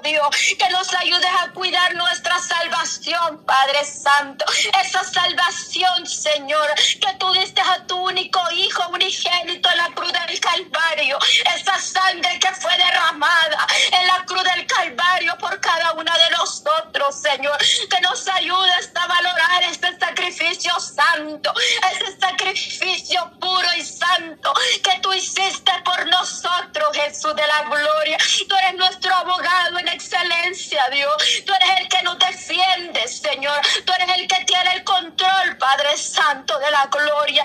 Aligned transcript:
Dios, 0.00 0.28
que 0.58 0.68
nos 0.70 0.92
ayudes 0.94 1.30
a 1.42 1.52
cuidar 1.52 1.94
nuestra 1.94 2.38
salvación, 2.38 3.44
Padre 3.44 3.84
Santo. 3.84 4.44
Esa 4.82 5.04
salvación, 5.04 6.06
Señor, 6.06 6.68
que 6.74 7.12
tú 7.18 7.32
diste 7.32 7.60
a 7.60 7.86
tu 7.86 7.96
único 7.96 8.40
Hijo 8.52 8.88
unigénito 8.88 9.68
en 9.70 9.76
la 9.76 9.90
cruz 9.94 10.12
del 10.12 10.40
Calvario. 10.40 11.18
Esa 11.56 11.78
sangre 11.78 12.38
que 12.38 12.52
fue 12.54 12.76
derramada 12.76 13.66
en 13.92 14.06
la 14.06 14.24
cruz 14.24 14.42
del 14.54 14.66
Calvario 14.66 15.36
por 15.38 15.60
cada 15.60 15.92
una 15.92 16.16
de 16.16 16.30
nosotros, 16.30 17.20
Señor. 17.20 17.58
Que 17.58 18.00
nos 18.00 18.26
ayudes 18.28 18.90
a 18.94 19.06
valorar 19.06 19.62
este 19.64 19.98
sacrificio 19.98 20.78
santo, 20.80 21.52
ese 21.92 22.18
sacrificio 22.18 23.30
puro 23.40 23.68
y 23.76 23.82
santo 23.82 24.52
que 24.82 25.00
tú 25.00 25.12
hiciste 25.12 25.72
por 25.84 26.06
nosotros, 26.08 26.88
Jesús 26.94 27.34
de 27.34 27.46
la 27.46 27.62
gloria. 27.64 28.18
Tú 28.48 28.56
eres 28.56 28.74
nuestro 28.74 29.14
abogado 29.14 29.78
en 29.86 29.94
excelencia, 29.94 30.82
Dios. 30.90 31.16
Tú 31.44 31.52
eres 31.54 31.80
el 31.80 31.88
que 31.88 32.02
nos 32.02 32.18
defiende, 32.18 33.06
Señor. 33.08 33.60
Tú 33.84 33.92
eres 33.94 34.16
el 34.18 34.26
que 34.28 34.44
tiene 34.44 34.74
el 34.74 34.84
control, 34.84 35.56
Padre 35.58 35.96
Santo 35.96 36.58
de 36.58 36.70
la 36.70 36.86
gloria. 36.86 37.44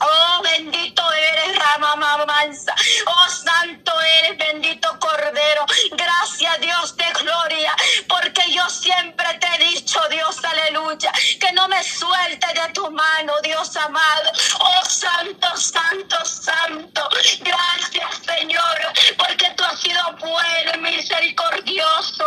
Oh, 0.00 0.42
bendito 0.42 1.02
eres, 1.12 1.56
Rama 1.56 1.94
Mamanza. 1.96 2.74
Oh, 3.06 3.28
santo 3.28 3.92
eres, 4.20 4.36
bendito 4.38 4.88
Cordero. 4.98 5.64
Gracias, 5.92 6.60
Dios 6.60 6.96
de 6.96 7.04
gloria, 7.20 7.72
porque 8.08 8.42
yo 8.52 8.68
siempre 8.68 9.26
te 9.38 9.46
he 9.46 9.70
dicho, 9.70 10.00
Dios, 10.10 10.44
aleluya, 10.44 11.12
que 11.40 11.52
no 11.52 11.68
me 11.68 11.82
suelte 11.84 12.46
de 12.48 12.72
tu 12.72 12.90
mano, 12.90 13.34
Dios 13.42 13.76
amado. 13.76 14.32
Oh, 14.58 14.84
santo, 14.84 15.56
santo, 15.56 16.16
santo. 16.24 17.08
Gracias, 17.40 18.10
Señor, 18.26 18.92
porque 19.16 19.50
tú 19.56 19.62
has 19.64 19.80
sido 19.80 20.02
bueno 20.18 20.72
y 20.74 20.78
misericordioso, 20.78 21.61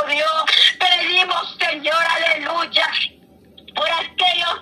Dios. 0.07 0.45
Pedimos, 0.79 1.57
Señor, 1.59 2.03
aleluya 2.15 2.89
por 3.76 3.90
aquellos, 3.91 4.62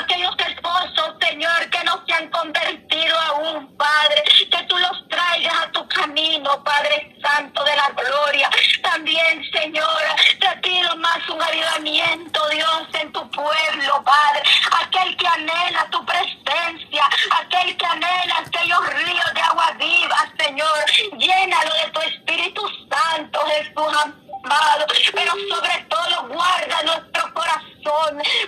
aquellos 0.00 0.34
esposos, 0.38 1.14
Señor, 1.20 1.70
que 1.70 1.84
no 1.84 2.02
se 2.06 2.14
han 2.14 2.30
convertido 2.30 3.18
aún, 3.20 3.76
Padre, 3.76 4.24
que 4.50 4.62
tú 4.64 4.78
los 4.78 5.08
traigas 5.08 5.54
a 5.54 5.70
tu 5.72 5.86
camino, 5.88 6.64
Padre 6.64 7.14
Santo 7.22 7.62
de 7.62 7.76
la 7.76 7.90
gloria. 7.90 8.50
También, 8.82 9.44
Señor, 9.52 10.02
te 10.40 10.56
pido 10.62 10.96
más 10.96 11.28
un 11.28 11.42
avivamiento, 11.42 12.48
Dios, 12.48 12.88
en 12.94 13.12
tu 13.12 13.30
pueblo, 13.30 14.02
Padre. 14.02 14.42
Aquel 14.82 15.14
que 15.16 15.26
anhela 15.26 15.86
tu 15.90 16.04
presencia, 16.06 17.04
aquel 17.42 17.76
que 17.76 17.86
anhela 17.86 18.38
aquellos 18.46 18.94
ríos 18.94 19.34
de 19.34 19.40
agua 19.42 19.72
viva, 19.78 20.32
Señor, 20.38 20.84
llénalo 21.18 21.74
de 21.74 21.90
tu 21.92 22.00
Espíritu 22.00 22.62
Santo, 22.88 23.40
Jesús 23.46 23.94
Pero 25.12 25.32
sobre 25.48 25.86
todo, 25.88 26.28
guarda 26.28 26.82
nuestro 26.82 27.34
corazón 27.34 27.74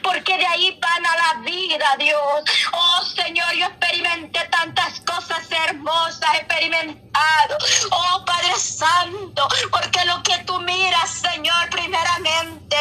porque 0.02 0.36
de 0.36 0.46
ahí 0.46 0.78
van 0.80 1.06
a 1.06 1.16
la 1.16 1.40
vida, 1.42 1.96
Dios. 1.98 2.42
Oh 2.72 3.04
Señor, 3.04 3.52
yo 3.54 3.66
experimenté 3.66 4.40
tantas 4.50 5.00
cosas 5.00 5.46
hermosas, 5.50 6.34
experimentado. 6.34 7.56
Oh 7.90 8.24
Padre 8.24 8.54
Santo, 8.56 9.48
porque 9.70 10.04
lo 10.04 10.22
que 10.22 10.38
tú 10.44 10.58
miras, 10.60 11.10
Señor, 11.10 11.70
primeramente 11.70 12.76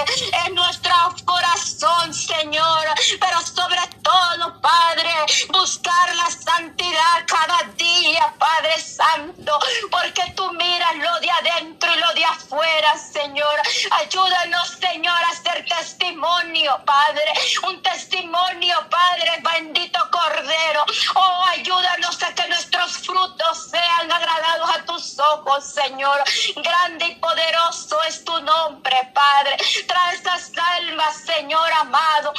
es 0.46 0.54
nuestro 0.54 0.94
corazón, 1.26 2.14
Señor. 2.14 2.86
Pero 3.20 3.42
sobre 3.42 3.82
todo, 4.02 4.62
Padre, 4.62 5.14
buscar 5.50 6.16
la 6.16 6.30
santidad 6.30 7.26
cada 7.28 7.64
día, 7.76 8.34
Padre 8.38 8.80
Santo, 8.80 9.60
porque 9.92 10.34
tú 10.36 10.52
miras 10.54 10.96
lo 10.98 11.20
de 11.20 11.32
adentro 11.32 11.92
y 11.94 12.00
lo 12.00 12.14
de 12.14 12.26
afuera, 12.26 12.98
Señor. 12.98 13.62
Ayúdanos, 13.92 14.78
Señor, 14.80 15.18
a 15.32 15.36
ser 15.36 15.66
testimonio, 15.66 16.80
Padre 16.86 17.34
un 17.64 17.82
testimonio, 17.82 18.76
Padre, 18.90 19.42
bendito 19.42 20.00
Cordero. 20.12 20.86
Oh, 21.16 21.44
ayúdanos 21.52 22.22
a 22.24 22.34
que 22.34 22.48
nuestros 22.48 22.98
frutos 23.00 23.70
sean 23.70 24.12
agradados 24.12 24.70
a 24.76 24.86
tus 24.86 25.20
ojos, 25.20 25.64
Señor. 25.66 26.24
Grande 26.56 27.06
y 27.08 27.16
poderoso 27.16 28.02
es 28.04 28.24
tu 28.24 28.40
nombre, 28.42 29.12
Padre. 29.14 29.58
Trae 29.88 30.16
estas 30.16 30.52
almas, 30.78 31.18
Señor 31.18 31.72
amado. 31.74 32.34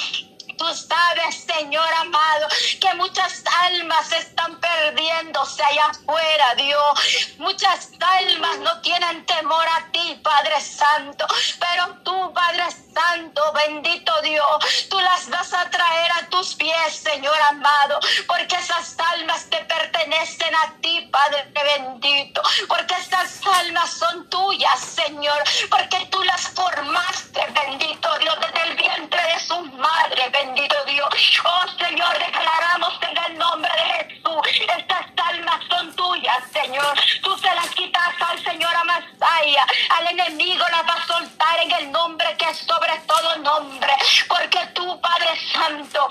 Tú 0.57 0.65
sabes, 0.75 1.45
Señor 1.45 1.93
amado, 2.01 2.49
que 2.81 2.95
muchas 2.95 3.43
almas 3.63 4.11
están 4.13 4.59
perdiéndose 4.59 5.63
allá 5.63 5.87
afuera, 5.87 6.55
Dios. 6.57 7.35
Muchas 7.39 7.91
almas 8.01 8.59
no 8.59 8.81
tienen 8.81 9.25
temor 9.27 9.67
a 9.69 9.93
ti, 9.93 10.19
Padre 10.23 10.61
Santo. 10.61 11.27
Pero 11.61 11.99
tú, 12.05 12.33
Padre 12.33 12.65
Santo, 12.71 13.43
bendito 13.53 14.13
Dios, 14.23 14.87
tú 14.89 14.99
las 15.01 15.29
vas 15.29 15.53
a 15.53 15.69
traer 15.69 16.13
a 16.13 16.29
tus 16.31 16.55
pies, 16.55 16.95
Señor 16.95 17.39
amado. 17.51 18.01
Porque 18.27 18.57
esas 18.57 18.97
almas 19.15 19.45
te 19.51 19.59
pertenecen 19.65 20.55
a 20.55 20.75
ti, 20.81 21.09
Padre 21.13 21.53
bendito. 21.77 22.43
Porque 22.69 22.95
estas 22.95 23.41
almas 23.47 23.91
son 23.91 24.29
tuyas, 24.31 24.81
Señor. 24.81 25.43
Porque 25.71 26.07
tú 26.11 26.23
las 26.25 26.49
formaste, 26.49 27.41
bendito 27.53 28.19
Dios, 28.19 28.37
desde 28.41 28.69
el 28.69 28.77
vientre 28.77 29.23
de 29.23 29.41
su 29.41 29.61
madre, 29.63 30.29
bendito 30.31 30.46
bendito 30.47 30.77
Dios. 30.87 31.41
Oh 31.45 31.85
Señor, 31.85 32.19
declaramos 32.19 32.95
en 33.03 33.33
el 33.33 33.39
nombre 33.39 33.71
de 33.73 34.15
Jesús. 34.15 34.69
Estas 34.79 35.07
almas 35.31 35.61
son 35.69 35.95
tuyas, 35.97 36.39
Señor. 36.53 36.95
Tú 37.23 37.37
se 37.39 37.55
las 37.55 37.69
quitas 37.71 38.15
al 38.21 38.39
Señor 38.45 38.75
Amasaya. 38.75 39.67
Al 39.99 40.07
enemigo 40.09 40.65
las 40.71 40.83
va 40.83 40.95
a 40.95 41.07
soltar 41.07 41.61
en 41.63 41.71
el 41.73 41.93
nombre 41.93 42.37
que 42.39 42.51
es 42.51 42.59
sobre 42.59 42.97
todo 43.07 43.37
nombre. 43.39 43.93
Porque 44.29 44.61
tú, 44.75 45.01
Padre 45.01 45.31
Santo, 45.53 46.09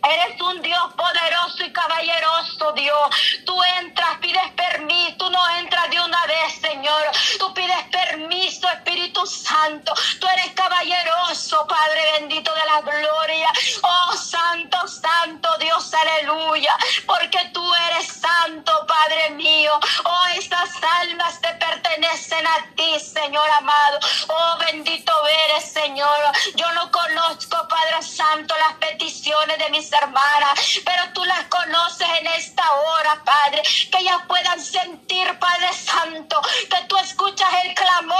Eres 0.00 0.40
un 0.40 0.62
Dios 0.62 0.94
poderoso 0.94 1.64
y 1.64 1.72
caballeroso, 1.72 2.72
Dios. 2.72 3.40
Tú 3.44 3.54
entras, 3.80 4.18
pides 4.20 4.48
permiso, 4.56 5.16
tú 5.18 5.28
no 5.28 5.50
entras 5.58 5.77
Estas 20.68 20.90
almas 21.00 21.40
te 21.40 21.48
pertenecen 21.48 21.87
a 22.04 22.74
ti, 22.76 23.00
Señor 23.00 23.50
amado. 23.50 23.98
Oh, 24.28 24.58
bendito 24.58 25.12
eres, 25.46 25.72
Señor. 25.72 26.18
Yo 26.54 26.70
no 26.72 26.90
conozco, 26.90 27.56
Padre 27.68 28.02
Santo, 28.02 28.54
las 28.56 28.74
peticiones 28.74 29.58
de 29.58 29.70
mis 29.70 29.92
hermanas, 29.92 30.80
pero 30.84 31.12
tú 31.12 31.24
las 31.24 31.44
conoces 31.44 32.08
en 32.20 32.26
esta 32.28 32.62
hora, 32.72 33.22
Padre, 33.24 33.62
que 33.90 33.98
ellas 33.98 34.20
puedan 34.26 34.60
sentir, 34.60 35.38
Padre 35.38 35.72
Santo, 35.72 36.40
que 36.42 36.84
tú 36.86 36.96
escuchas 36.98 37.48
el 37.64 37.74
clamor, 37.74 38.18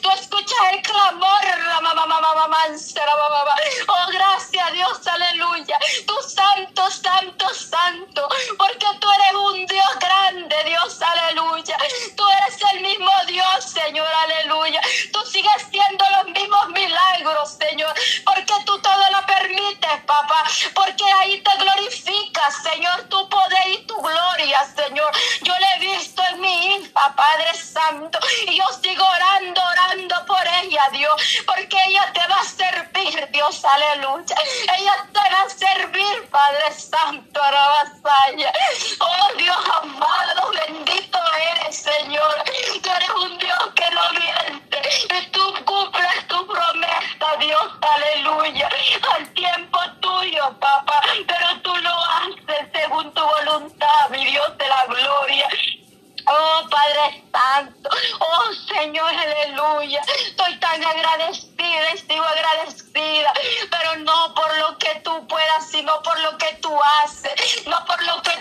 tú 0.00 0.10
escuchas 0.10 0.58
el 0.72 0.82
clamor, 0.82 1.44
oh 3.88 4.10
gracias 4.10 4.72
Dios, 4.72 5.06
aleluya, 5.06 5.78
tú 6.06 6.14
santo, 6.22 6.90
santo, 6.90 7.54
santo, 7.54 8.28
porque 8.56 8.86
tú 9.00 9.08
eres 9.10 9.34
un 9.34 9.66
Dios 9.66 9.98
grande, 10.00 10.56
Dios, 10.66 10.97
aleluya, 11.02 11.76
tú 12.16 12.24
eres 12.28 12.58
el 12.72 12.80
mismo 12.82 13.10
Dios, 13.26 13.64
Señor, 13.64 14.06
aleluya, 14.06 14.80
tú 15.12 15.20
sigues 15.26 15.66
siendo 15.70 16.04
los 16.16 16.32
mismos 16.32 16.68
milagros, 16.70 17.56
Señor, 17.58 17.94
porque 18.24 18.54
tú 18.64 18.78
todo 18.80 19.04
lo 19.12 19.26
permites, 19.26 19.90
papá, 20.06 20.44
porque 20.74 21.04
ahí 21.20 21.40
te 21.42 21.50
glorificas, 21.58 22.62
Señor, 22.62 23.02
tu 23.08 23.28
poder 23.28 23.68
y 23.72 23.86
tu 23.86 23.96
gloria, 23.96 24.58
Señor. 24.76 25.10
Padre 27.38 27.54
Santo, 27.54 28.18
y 28.48 28.56
yo 28.56 28.64
sigo 28.82 29.04
orando, 29.04 29.60
orando 29.62 30.26
por 30.26 30.44
ella, 30.60 30.88
Dios, 30.90 31.12
porque 31.46 31.76
ella 31.86 32.12
te 32.12 32.26
va 32.26 32.40
a 32.40 32.44
servir, 32.44 33.28
Dios, 33.30 33.64
aleluya. 33.64 34.34
Ella 34.76 35.06
te 35.12 35.20
va 35.20 35.42
a 35.42 35.48
servir, 35.48 36.28
Padre 36.30 36.72
Santo, 36.72 37.40
Arabasaya. 37.40 38.52
Oh 38.98 39.36
Dios 39.36 39.56
amado, 39.82 40.50
bendito 40.66 41.18
eres, 41.62 41.76
Señor. 41.76 42.42
Tú 42.82 42.90
eres 42.90 43.10
un 43.10 43.38
Dios 43.38 43.70
que 43.76 43.88
no 43.94 44.02
miente, 44.18 44.82
y 45.16 45.26
tú 45.30 45.64
cumples 45.64 46.26
tu 46.26 46.44
promesa, 46.44 47.36
Dios, 47.38 47.72
aleluya 47.80 48.68
al 49.14 49.32
tiempo 49.34 49.78
tuyo, 50.00 50.58
papá, 50.58 51.00
pero 51.28 51.60
tú 51.62 51.72
lo 51.76 51.94
haces 51.94 52.68
según 52.72 53.14
tu 53.14 53.22
voluntad, 53.22 54.10
mi 54.10 54.24
Dios 54.24 54.58
de 54.58 54.66
la 54.66 54.86
gloria. 54.86 55.48
Oh 56.30 56.68
Padre 56.68 57.24
Santo, 57.32 57.88
oh 58.20 58.52
Señor, 58.74 59.08
aleluya. 59.08 60.00
Estoy 60.20 60.58
tan 60.58 60.84
agradecida, 60.84 61.88
estoy 61.94 62.18
agradecida, 62.18 63.32
pero 63.70 63.96
no 63.96 64.34
por 64.34 64.58
lo 64.58 64.76
que 64.78 65.00
tú 65.04 65.26
puedas, 65.26 65.70
sino 65.70 66.02
por 66.02 66.18
lo 66.20 66.36
que 66.36 66.54
tú 66.60 66.70
haces, 67.02 67.66
no 67.66 67.84
por 67.86 68.02
lo 68.04 68.22
que 68.22 68.36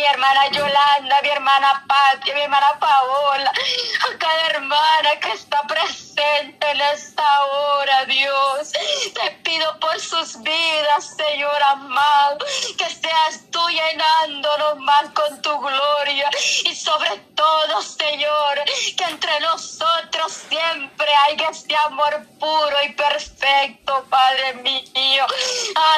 mi 0.00 0.06
hermana 0.06 0.46
Yolanda, 0.46 1.20
mi 1.22 1.28
hermana 1.28 1.84
Patti, 1.86 2.32
mi 2.32 2.40
hermana 2.40 2.72
Paola, 2.80 3.50
a 3.50 4.18
cada 4.18 4.46
hermana 4.46 5.10
que 5.20 5.32
está 5.32 5.62
presente 5.66 6.70
en 6.70 6.78
esta 7.20 8.04
Dios. 8.06 8.72
Te 9.14 9.30
pido 9.42 9.78
por 9.78 10.00
sus 10.00 10.40
vidas, 10.42 11.16
Señor 11.16 11.62
amado, 11.70 12.38
que 12.78 12.86
seas 12.86 13.40
tú 13.50 13.60
llenándonos 13.68 14.78
más 14.78 15.10
con 15.14 15.42
tu 15.42 15.58
gloria 15.58 16.30
y 16.64 16.74
sobre 16.74 17.18
todo, 17.34 17.82
Señor, 17.82 18.62
que 18.96 19.04
entre 19.04 19.40
nosotros 19.40 20.32
siempre 20.48 21.06
haya 21.28 21.50
este 21.50 21.76
amor 21.86 22.26
puro 22.38 22.76
y 22.84 22.92
perfecto, 22.92 24.04
Padre 24.08 24.54
mío. 24.54 25.26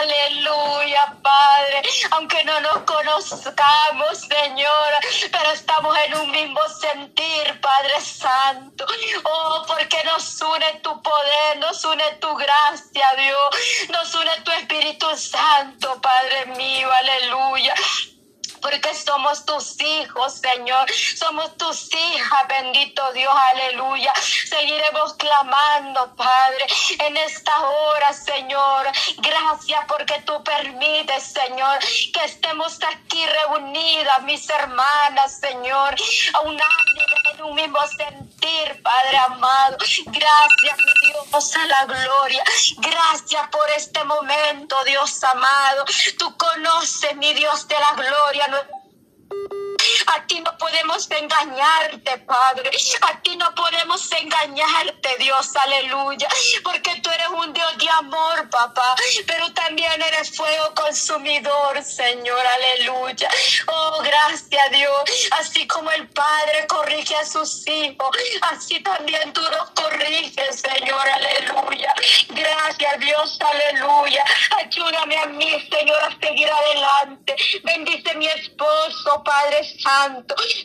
Aleluya, 0.01 1.17
Padre, 1.23 1.83
aunque 2.11 2.45
no 2.45 2.61
nos 2.61 2.79
conozcamos 2.79 3.03
conozcamos, 3.13 4.19
Señor, 4.19 5.31
pero 5.31 5.51
estamos 5.53 5.97
en 6.07 6.15
un 6.21 6.31
mismo 6.31 6.61
sentir, 6.81 7.61
Padre 7.61 8.01
Santo. 8.01 8.87
Oh, 9.25 9.65
porque 9.67 10.03
nos 10.05 10.41
une 10.43 10.81
tu 10.83 11.03
poder, 11.03 11.12
nos 11.61 11.85
une 11.85 12.19
tu 12.21 12.35
gracia, 12.35 13.07
Dios, 13.17 13.89
nos 13.91 14.15
une 14.15 14.45
tu 14.45 14.51
Espíritu 14.53 15.07
Santo, 15.17 16.01
Padre 16.01 16.47
mío, 16.57 16.89
aleluya 16.91 17.75
porque 18.63 18.95
somos 18.95 19.45
tus 19.45 19.81
hijos, 19.81 20.35
Señor. 20.35 20.91
Somos 21.17 21.57
tus 21.57 21.93
hijas, 21.93 22.49
bendito 22.49 23.13
Dios, 23.13 23.35
aleluya. 23.53 24.13
Seguiremos 24.49 25.15
clamando, 25.15 26.15
Padre, 26.17 26.67
en 27.01 27.17
esta 27.17 27.61
hora, 27.61 28.13
Señor. 28.13 28.87
Gracias 29.19 29.81
porque 29.89 30.23
tú 30.25 30.43
permites, 30.45 31.25
Señor, 31.25 31.79
que 31.81 32.25
estemos 32.25 32.79
aquí 32.83 33.27
reunidas, 33.27 34.23
mis 34.23 34.49
hermanas, 34.49 35.39
Señor, 35.41 35.95
a 36.35 36.41
un 36.41 36.59
en 37.35 37.43
un 37.43 37.55
mismo 37.55 37.79
sentir, 37.97 38.83
Padre 38.83 39.17
amado. 39.19 39.77
Gracias, 40.07 40.77
mi 40.79 41.13
Dios, 41.13 41.57
a 41.57 41.67
la 41.67 41.85
gloria. 41.87 42.45
Gracias 42.79 43.49
por 43.49 43.71
este 43.77 44.05
momento, 44.05 44.77
Dios 44.85 45.23
amado. 45.25 45.85
Tú 46.19 46.37
conoces, 46.37 47.17
mi 47.17 47.33
Dios 47.35 47.67
de 47.69 47.77
la 47.79 47.93
gloria, 47.95 48.47
thank 49.33 49.53
you 49.53 49.62
a 50.15 50.27
ti 50.27 50.41
no 50.41 50.57
podemos 50.59 51.11
engañarte, 51.11 52.19
Padre. 52.19 52.71
A 53.03 53.21
ti 53.23 53.37
no 53.37 53.55
podemos 53.55 54.11
engañarte, 54.13 55.17
Dios, 55.19 55.57
aleluya. 55.57 56.29
Porque 56.63 57.01
tú 57.03 57.11
eres 57.11 57.29
un 57.29 57.53
Dios 57.53 57.79
de 57.79 57.89
amor, 57.89 58.51
papá. 58.51 58.95
Pero 59.27 59.53
también 59.55 60.01
eres 60.03 60.37
fuego 60.37 60.75
consumidor, 60.75 61.83
Señor, 61.83 62.41
aleluya. 62.47 63.31
Oh, 63.67 64.03
gracias, 64.03 64.71
Dios. 64.71 65.29
Así 65.39 65.67
como 65.67 65.91
el 65.91 66.09
Padre 66.09 66.67
corrige 66.67 67.17
a 67.17 67.25
sus 67.25 67.67
hijos, 67.67 68.17
así 68.43 68.81
también 68.83 69.33
tú 69.33 69.41
nos 69.43 69.71
corriges, 69.71 70.61
Señor, 70.61 71.09
aleluya. 71.09 71.95
Gracias, 72.29 73.01
Dios, 73.01 73.39
aleluya. 73.41 74.25
Ayúdame 74.59 75.17
a 75.19 75.27
mí, 75.27 75.69
Señor, 75.71 76.03
a 76.03 76.11
seguir 76.21 76.51
adelante. 76.51 77.37
Bendice 77.65 78.15
mi 78.15 78.27
esposo, 78.27 79.23
Padre 79.25 79.63
Santo. 79.81 80.02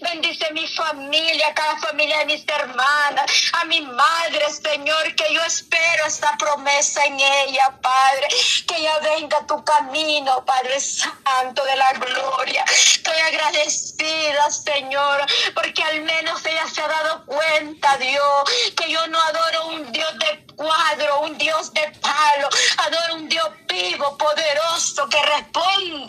Bendice 0.02 0.52
mi 0.52 0.68
familia, 0.68 1.54
cada 1.54 1.78
familia 1.78 2.20
de 2.20 2.26
mis 2.26 2.44
hermanas, 2.48 3.52
a 3.54 3.66
mi 3.66 3.82
madre, 3.82 4.50
Señor, 4.50 5.14
que 5.16 5.32
yo 5.32 5.44
espero 5.44 6.06
esta 6.08 6.36
promesa 6.38 7.04
en 7.06 7.20
ella, 7.20 7.78
Padre. 7.82 8.28
Que 8.68 8.78
ella 8.78 8.98
venga 9.00 9.38
a 9.38 9.46
tu 9.46 9.64
camino, 9.64 10.44
Padre 10.44 10.80
Santo 10.80 11.64
de 11.66 11.76
la 11.76 11.92
gloria. 11.94 12.64
Estoy 12.64 13.20
agradecida, 13.20 14.50
Señor, 14.50 15.26
porque 15.54 15.84
al 15.84 16.02
menos 16.02 16.44
ella 16.46 16.68
se 16.68 16.82
ha 16.82 16.88
dado 16.88 17.26
cuenta, 17.26 17.98
Dios, 17.98 18.74
que 18.76 18.92
yo 18.92 19.06
no 19.08 19.20
adoro 19.20 19.68
un 19.68 19.92
Dios 19.92 20.18
de 20.20 20.48
cuadro, 20.56 21.22
un 21.22 21.38
Dios 21.38 21.72
de 21.74 21.92
palo, 22.02 22.50
adoro 22.78 23.16
un 23.16 23.30
Dios 23.30 23.50
vivo, 23.68 24.18
poderoso, 24.18 25.08
que 25.10 25.22
responde 25.22 25.67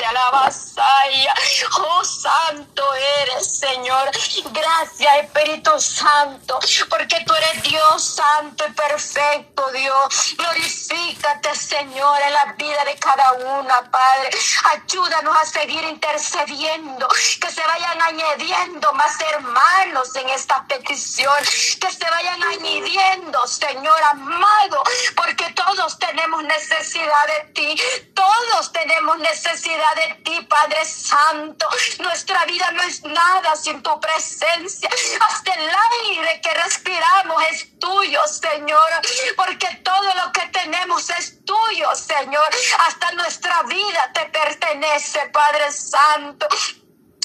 a 0.09 0.13
la 0.13 0.31
vasalla. 0.31 1.35
Oh, 1.79 2.05
santo 2.05 2.83
eres, 3.23 3.59
Señor. 3.59 4.11
Gracias, 4.53 5.17
Espíritu 5.23 5.79
Santo, 5.81 6.59
porque 6.89 7.25
tú 7.27 7.35
eres 7.35 7.63
Dios 7.63 8.03
santo 8.03 8.65
y 8.69 8.73
perfecto, 8.73 9.71
Dios. 9.73 10.35
Glorifícate, 10.37 11.55
Señor, 11.55 12.19
en 12.23 12.33
la 12.33 12.45
vida 12.57 12.85
de 12.85 12.97
cada 12.97 13.33
una, 13.33 13.91
Padre. 13.91 14.31
Ayúdanos 14.73 15.37
a 15.37 15.45
seguir 15.45 15.85
intercediendo, 15.85 17.07
que 17.41 17.51
se 17.51 17.63
vayan 17.67 18.03
añadiendo 18.03 18.93
más 18.95 19.21
hermanos 19.33 20.15
en 20.17 20.29
esta 20.31 20.65
petición, 20.67 21.35
que 21.81 21.93
se 21.93 22.11
vayan 22.11 22.43
añadiendo, 22.43 23.47
Señor 23.47 24.03
amado, 24.11 24.83
porque 25.17 25.53
todos 25.53 25.99
tenemos 25.99 26.43
necesidad 26.45 27.27
de 27.27 27.53
ti, 27.53 27.81
todos 28.15 28.73
tenemos 28.73 29.19
necesidad 29.19 29.98
de 29.99 30.15
ti, 30.25 30.47
Padre 30.49 30.85
Santo. 30.85 31.69
Nuestra 31.99 32.45
vida 32.47 32.71
no 32.73 32.83
es 32.83 33.03
nada 33.05 33.57
sin 33.57 33.83
tu 33.83 34.01
presencia. 34.01 34.89
Hasta 35.29 35.53
el 35.55 35.69
aire 35.69 36.41
que 36.41 36.55
respiramos 36.55 37.43
es 37.51 37.79
tuyo, 37.79 38.21
Señor, 38.27 38.89
porque 39.37 39.69
todo 39.83 40.15
lo 40.15 40.33
que 40.33 40.47
tenemos 40.49 41.11
es 41.11 41.45
tuyo, 41.45 41.95
Señor. 41.95 42.49
Hasta 42.87 43.13
nuestra 43.13 43.63
vida 43.63 44.11
te 44.15 44.25
pertenece, 44.27 45.21
Padre 45.29 45.73
Santo. 45.73 46.47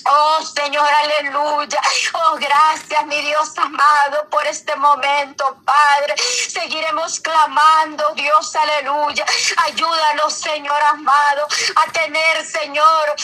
Oh 0.06 0.42
Señor, 0.44 0.88
aleluya. 0.88 1.82
Oh, 2.14 2.36
gracias, 2.38 3.06
mi 3.06 3.22
Dios 3.22 3.58
amado, 3.58 4.28
por 4.30 4.46
este 4.46 4.76
momento, 4.76 5.58
Padre. 5.66 6.16
Seguiremos 6.18 7.20
clamando, 7.20 8.04
Dios, 8.16 8.56
aleluya. 8.56 9.26
Ayúdanos, 9.58 10.34
Señor 10.34 10.82
amado, 10.84 11.48
a 11.76 11.92
tener, 11.92 12.46
Señor, 12.46 13.16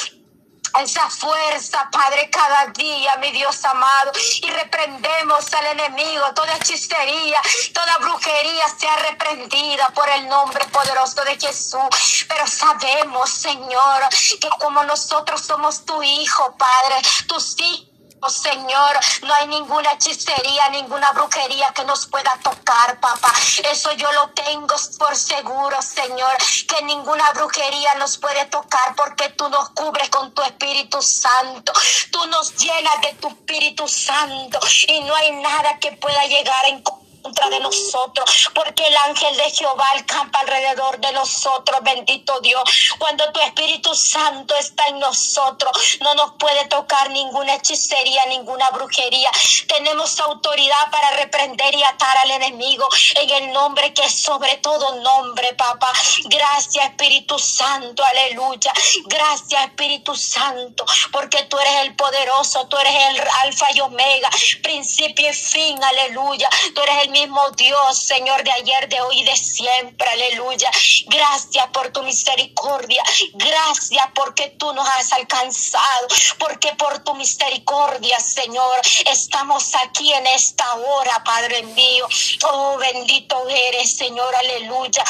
esa 0.81 1.09
fuerza, 1.09 1.89
Padre, 1.91 2.29
cada 2.29 2.67
día, 2.67 3.15
mi 3.17 3.31
Dios 3.31 3.63
amado. 3.65 4.11
Y 4.41 4.49
reprendemos 4.49 5.53
al 5.53 5.65
enemigo, 5.79 6.25
toda 6.35 6.55
hechicería, 6.55 7.39
toda 7.73 7.97
brujería 7.99 8.65
sea 8.77 8.95
reprendida 8.97 9.89
por 9.89 10.09
el 10.09 10.27
nombre 10.27 10.65
poderoso 10.65 11.23
de 11.25 11.37
Jesús. 11.39 12.25
Pero 12.27 12.47
sabemos, 12.47 13.29
Señor, 13.29 14.09
que 14.39 14.49
como 14.59 14.83
nosotros 14.83 15.41
somos 15.41 15.85
tu 15.85 16.01
hijo, 16.03 16.55
Padre, 16.57 17.01
tus 17.27 17.59
hijos 17.59 17.88
Oh, 18.21 18.29
Señor, 18.29 18.99
no 19.21 19.33
hay 19.33 19.47
ninguna 19.47 19.93
hechicería, 19.93 20.69
ninguna 20.71 21.11
brujería 21.13 21.71
que 21.73 21.85
nos 21.85 22.05
pueda 22.07 22.37
tocar, 22.43 22.99
papá. 22.99 23.31
Eso 23.71 23.93
yo 23.93 24.11
lo 24.11 24.29
tengo 24.31 24.75
por 24.97 25.15
seguro, 25.15 25.81
Señor, 25.81 26.35
que 26.67 26.83
ninguna 26.83 27.31
brujería 27.31 27.95
nos 27.95 28.17
puede 28.17 28.45
tocar 28.47 28.93
porque 28.97 29.29
tú 29.29 29.47
nos 29.47 29.69
cubres 29.69 30.09
con 30.09 30.33
tu 30.33 30.41
Espíritu 30.41 31.01
Santo. 31.01 31.71
Tú 32.11 32.25
nos 32.25 32.55
llenas 32.57 33.01
de 33.01 33.13
tu 33.13 33.29
Espíritu 33.29 33.87
Santo 33.87 34.59
y 34.87 34.99
no 35.01 35.15
hay 35.15 35.31
nada 35.31 35.79
que 35.79 35.93
pueda 35.93 36.25
llegar 36.25 36.65
en 36.65 36.81
contra 37.21 37.49
de 37.49 37.59
nosotros, 37.59 38.49
porque 38.53 38.85
el 38.85 38.97
ángel 38.97 39.35
de 39.37 39.49
Jehová 39.51 39.87
campa 40.05 40.39
alrededor 40.39 40.99
de 40.99 41.11
nosotros, 41.11 41.79
bendito 41.83 42.39
Dios. 42.41 42.63
Cuando 42.97 43.31
tu 43.31 43.39
Espíritu 43.41 43.93
Santo 43.95 44.55
está 44.55 44.87
en 44.87 44.99
nosotros, 44.99 45.71
no 46.01 46.15
nos 46.15 46.33
puede 46.33 46.65
tocar 46.65 47.09
ninguna 47.09 47.55
hechicería, 47.55 48.25
ninguna 48.27 48.69
brujería. 48.71 49.29
Tenemos 49.67 50.19
autoridad 50.19 50.91
para 50.91 51.11
reprender 51.11 51.75
y 51.75 51.83
atar 51.83 52.17
al 52.17 52.31
enemigo 52.31 52.87
en 53.15 53.29
el 53.29 53.53
nombre 53.53 53.93
que 53.93 54.03
es 54.03 54.21
sobre 54.21 54.57
todo 54.57 54.95
nombre, 55.01 55.53
papá. 55.53 55.91
Gracias, 56.25 56.85
Espíritu 56.85 57.37
Santo, 57.39 58.03
aleluya. 58.03 58.73
Gracias, 59.05 59.65
Espíritu 59.65 60.15
Santo, 60.15 60.85
porque 61.11 61.43
tú 61.43 61.57
eres 61.59 61.75
el 61.83 61.95
poderoso, 61.95 62.67
tú 62.67 62.77
eres 62.77 62.93
el 63.09 63.21
alfa 63.43 63.67
y 63.73 63.81
omega, 63.81 64.29
principio 64.63 65.29
y 65.29 65.33
fin, 65.33 65.83
aleluya. 65.83 66.49
Tú 66.73 66.81
eres 66.81 67.08
mismo 67.09 67.41
Dios, 67.51 67.97
Señor, 67.97 68.43
de 68.43 68.51
ayer, 68.51 68.89
de 68.89 69.01
hoy 69.01 69.19
y 69.19 69.23
de 69.23 69.35
siempre. 69.35 70.07
Aleluya. 70.09 70.69
Gracias 71.07 71.67
por 71.67 71.91
tu 71.91 72.03
misericordia. 72.03 73.03
Gracias 73.33 74.07
porque 74.15 74.55
tú 74.57 74.73
nos 74.73 74.87
has 74.87 75.11
alcanzado. 75.13 76.07
Porque 76.39 76.73
por 76.75 76.99
tu 77.03 77.13
misericordia, 77.15 78.19
Señor, 78.19 78.81
estamos 79.11 79.75
aquí 79.75 80.13
en 80.13 80.27
esta 80.27 80.73
hora, 80.75 81.23
Padre 81.23 81.63
mío. 81.63 82.07
Oh, 82.43 82.77
bendito 82.77 83.47
eres, 83.49 83.97
Señor. 83.97 84.33
Aleluya. 84.35 85.03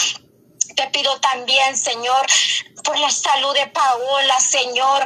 Te 0.76 0.88
pido 0.88 1.20
también, 1.20 1.76
Señor, 1.76 2.26
por 2.84 2.98
la 3.00 3.10
salud 3.10 3.54
de 3.54 3.68
Paola, 3.68 4.40
Señor, 4.40 5.04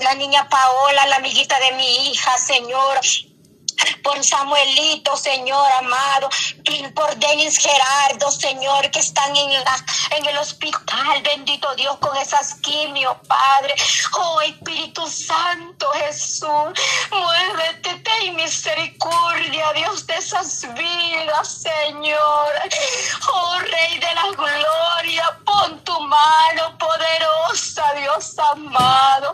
la 0.00 0.14
niña 0.14 0.48
Paola, 0.48 1.06
la 1.06 1.16
amiguita 1.16 1.58
de 1.60 1.72
mi 1.72 2.08
hija, 2.08 2.36
Señor, 2.36 3.00
por 4.02 4.22
Samuelito, 4.22 5.16
Señor 5.16 5.70
amado, 5.78 6.28
por 6.94 7.16
Denis 7.16 7.58
Gerardo, 7.58 8.30
Señor, 8.30 8.90
que 8.90 8.98
están 8.98 9.34
en, 9.36 9.52
la, 9.52 9.84
en 10.10 10.26
el 10.26 10.38
hospital, 10.38 11.22
bendito 11.22 11.74
Dios, 11.74 11.96
con 11.98 12.16
esas 12.16 12.54
quimios, 12.54 13.16
Padre. 13.26 13.74
Oh 14.18 14.40
Espíritu 14.40 15.06
Santo 15.08 15.90
Jesús, 15.92 16.72
muévete, 17.10 17.94
ten 18.04 18.36
misericordia, 18.36 19.72
Dios 19.74 20.06
de 20.06 20.14
esas 20.16 20.62
vidas, 20.74 21.62
Señor. 21.62 22.52
Oh 23.32 23.58
Rey 23.60 23.98
de 23.98 24.14
la 24.14 24.28
Gloria, 24.36 25.38
pon 25.44 25.82
tu 25.84 25.98
mano 26.00 26.78
poderosa, 26.78 27.84
Dios 27.96 28.38
amado, 28.38 29.32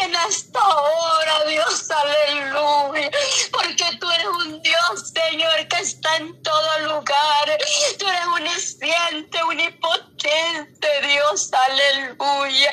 en 0.00 0.14
esta 0.28 0.60
hora, 0.60 1.44
Dios, 1.48 1.90
aleluya, 1.90 3.10
porque 3.52 3.85
tú 4.00 4.10
eres 4.10 4.26
un 4.26 4.62
Dios, 4.62 5.12
Señor, 5.14 5.68
que 5.68 5.76
está 5.78 6.16
en 6.16 6.42
todo 6.42 6.78
lugar. 6.80 7.58
Tú 7.98 8.06
eres 8.08 8.26
omnisciente, 8.26 9.44
unipotente, 9.44 10.88
Dios, 11.02 11.50
aleluya. 11.52 12.70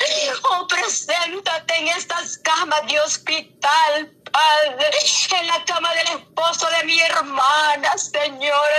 Oh, 0.51 0.67
preséntate 0.67 1.75
en 1.79 1.88
estas 1.89 2.38
camas 2.39 2.86
de 2.88 3.00
hospital, 3.00 4.12
Padre, 4.32 4.98
en 5.39 5.48
la 5.48 5.63
cama 5.65 5.93
del 5.93 6.20
esposo 6.20 6.67
de 6.79 6.86
mi 6.86 7.00
hermana, 7.00 7.98
Señor. 7.98 8.70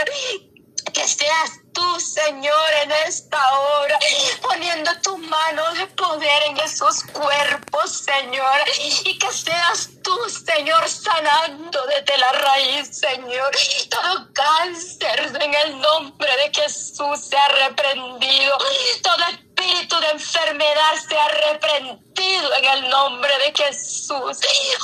Que 0.93 1.09
seas 1.09 1.64
tú, 1.75 2.01
Señor, 2.01 2.71
en 2.83 2.93
esta 3.07 3.59
hora, 3.59 3.99
poniendo 4.41 4.91
tu 5.03 5.19
mano 5.19 5.75
de 5.75 5.87
poder 5.89 6.43
en 6.47 6.59
esos 6.59 7.03
cuerpos, 7.13 8.05
Señor, 8.05 8.61
y 9.05 9.19
que 9.19 9.33
seas 9.33 9.91
tú, 10.03 10.17
Señor, 10.29 10.89
sanando 10.89 11.79
desde 11.87 12.19
la 12.19 12.33
raíz, 12.33 12.97
Señor, 12.97 13.51
todo 13.91 14.33
cáncer 14.33 15.33
en 15.41 15.55
el 15.55 15.81
nombre 15.81 16.31
de 16.37 16.63
Jesús 16.63 17.21
se 17.29 17.37
ha 17.37 17.49
reprendido, 17.69 18.57
todo 19.03 19.25
espíritu 19.65 19.99
de 20.01 20.11
enfermedad 20.11 20.95
se 21.09 21.19
ha 21.19 21.29
reprendido 21.53 22.55
en 22.59 22.65
el 22.65 22.89
nombre 22.91 23.33
de 23.39 23.53
Jesús. 23.53 24.39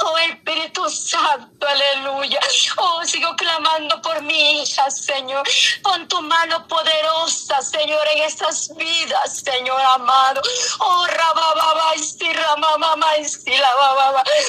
Oh 0.05 0.19
Espíritu 0.19 0.89
Santo, 0.89 1.67
aleluya. 1.67 2.41
Oh, 2.77 3.05
sigo 3.05 3.35
clamando 3.37 4.01
por 4.03 4.23
mi 4.23 4.63
hija, 4.63 4.91
Señor. 4.91 5.47
Pon 5.83 6.09
tu 6.09 6.21
mano 6.23 6.67
poderosa, 6.67 7.61
Señor, 7.61 8.01
en 8.15 8.23
estas 8.23 8.75
vidas, 8.77 9.43
Señor 9.45 9.81
amado. 9.95 10.41
Oh, 10.79 11.07
rabababa, 11.07 11.97
y 11.97 12.01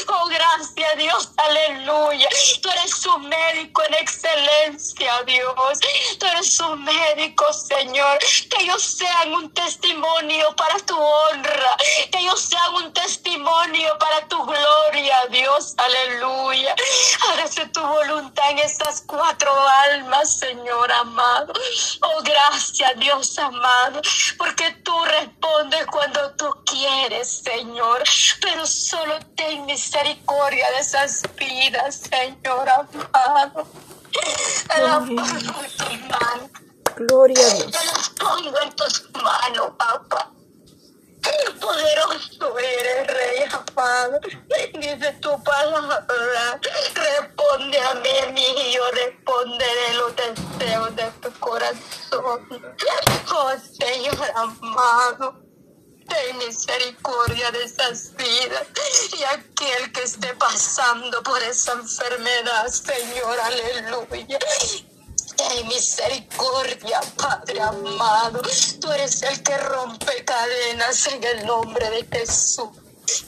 Oh, 0.07 0.29
aleluya. 1.71 2.27
Tú 2.61 2.69
eres 2.69 3.05
un 3.05 3.29
médico 3.29 3.83
en 3.83 3.93
excelencia, 3.95 5.23
Dios. 5.25 5.79
Tú 6.19 6.25
eres 6.25 6.59
un 6.59 6.83
médico, 6.83 7.45
Señor. 7.53 8.19
Que 8.49 8.63
ellos 8.63 8.83
sean 8.83 9.33
un 9.33 9.53
testimonio 9.53 10.55
para 10.55 10.77
tu 10.79 10.97
honra. 10.97 11.77
Que 12.11 12.19
ellos 12.19 12.41
sean 12.41 12.75
un 12.75 12.93
testimonio 12.93 13.97
para 13.99 14.27
tu 14.27 14.43
gloria, 14.43 15.17
Dios, 15.29 15.75
aleluya. 15.77 16.75
Hágase 17.29 17.67
tu 17.67 17.81
voluntad 17.81 18.51
en 18.51 18.59
estas 18.59 19.03
cuatro 19.07 19.51
almas, 19.67 20.37
Señor 20.37 20.91
amado. 20.91 21.53
Oh, 22.01 22.21
gracias, 22.23 22.99
Dios 22.99 23.37
amado, 23.39 24.01
porque 24.37 24.71
tú 24.83 24.93
respondes 25.05 25.85
cuando 25.87 26.31
tú 26.35 26.45
quieres, 26.65 27.41
Señor. 27.43 28.03
Pero 28.41 28.65
solo 28.65 29.19
ten 29.35 29.65
misericordia 29.65 30.69
de 30.71 30.79
esas 30.79 31.21
vidas, 31.35 31.60
Señor 31.91 32.67
amado. 32.69 33.67
Gloria 36.95 37.45
a 37.45 37.53
Dios. 37.53 37.71
Te 37.71 37.85
las 37.85 38.09
pongo 38.09 38.59
en 38.61 38.75
tus 38.75 39.09
manos, 39.13 39.71
papá. 39.77 40.31
Poderoso 41.61 42.57
eres, 42.57 43.07
Rey 43.07 43.43
amado. 43.51 44.19
Dice 44.73 45.11
tu 45.21 45.43
palabra. 45.43 46.59
Responde 46.95 47.79
a 47.79 47.93
mí, 47.95 48.09
mi 48.33 48.73
yo 48.73 48.83
responderé 48.91 49.93
los 49.97 50.15
deseos 50.15 50.95
de 50.95 51.11
tu 51.21 51.39
corazón. 51.39 52.47
Oh 53.33 53.53
Señor 53.79 54.31
amado. 54.35 55.50
Ten 56.11 56.37
misericordia 56.37 57.51
de 57.51 57.63
esas 57.63 58.13
vidas 58.17 58.67
y 59.17 59.23
aquel 59.23 59.93
que 59.93 60.03
esté 60.03 60.33
pasando 60.35 61.23
por 61.23 61.41
esa 61.41 61.71
enfermedad, 61.71 62.67
Señor, 62.67 63.39
aleluya. 63.39 64.39
Ten 65.37 65.67
misericordia, 65.69 66.99
Padre 67.15 67.61
amado. 67.61 68.41
Tú 68.81 68.91
eres 68.91 69.21
el 69.23 69.41
que 69.41 69.57
rompe 69.57 70.25
cadenas 70.25 71.07
en 71.07 71.23
el 71.23 71.45
nombre 71.45 71.89
de 71.89 72.05
Jesús. 72.11 72.69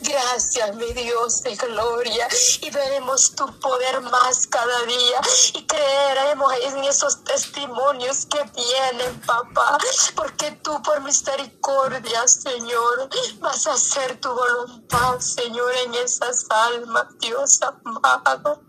Gracias, 0.01 0.75
mi 0.75 0.91
Dios 0.93 1.41
de 1.43 1.55
gloria. 1.55 2.27
Y 2.61 2.69
veremos 2.69 3.35
tu 3.35 3.45
poder 3.59 4.01
más 4.01 4.47
cada 4.47 4.81
día. 4.83 5.21
Y 5.53 5.65
creeremos 5.65 6.53
en 6.63 6.83
esos 6.83 7.23
testimonios 7.23 8.25
que 8.25 8.43
vienen, 8.55 9.21
papá. 9.21 9.77
Porque 10.15 10.51
tú, 10.63 10.81
por 10.83 11.01
misericordia, 11.01 12.27
Señor, 12.27 13.09
vas 13.39 13.67
a 13.67 13.73
hacer 13.73 14.19
tu 14.19 14.29
voluntad, 14.33 15.19
Señor, 15.19 15.73
en 15.85 15.95
esas 15.95 16.45
almas, 16.49 17.05
Dios 17.19 17.59
amado. 17.61 18.61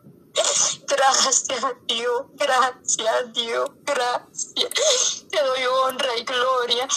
Gracias 0.88 1.62
Dios, 1.86 2.24
gracias 2.32 3.32
Dios, 3.32 3.70
gracias. 3.84 5.26
Te 5.30 5.42
doy 5.42 5.64
honra 5.64 6.16
y 6.16 6.24
gloria 6.24 6.88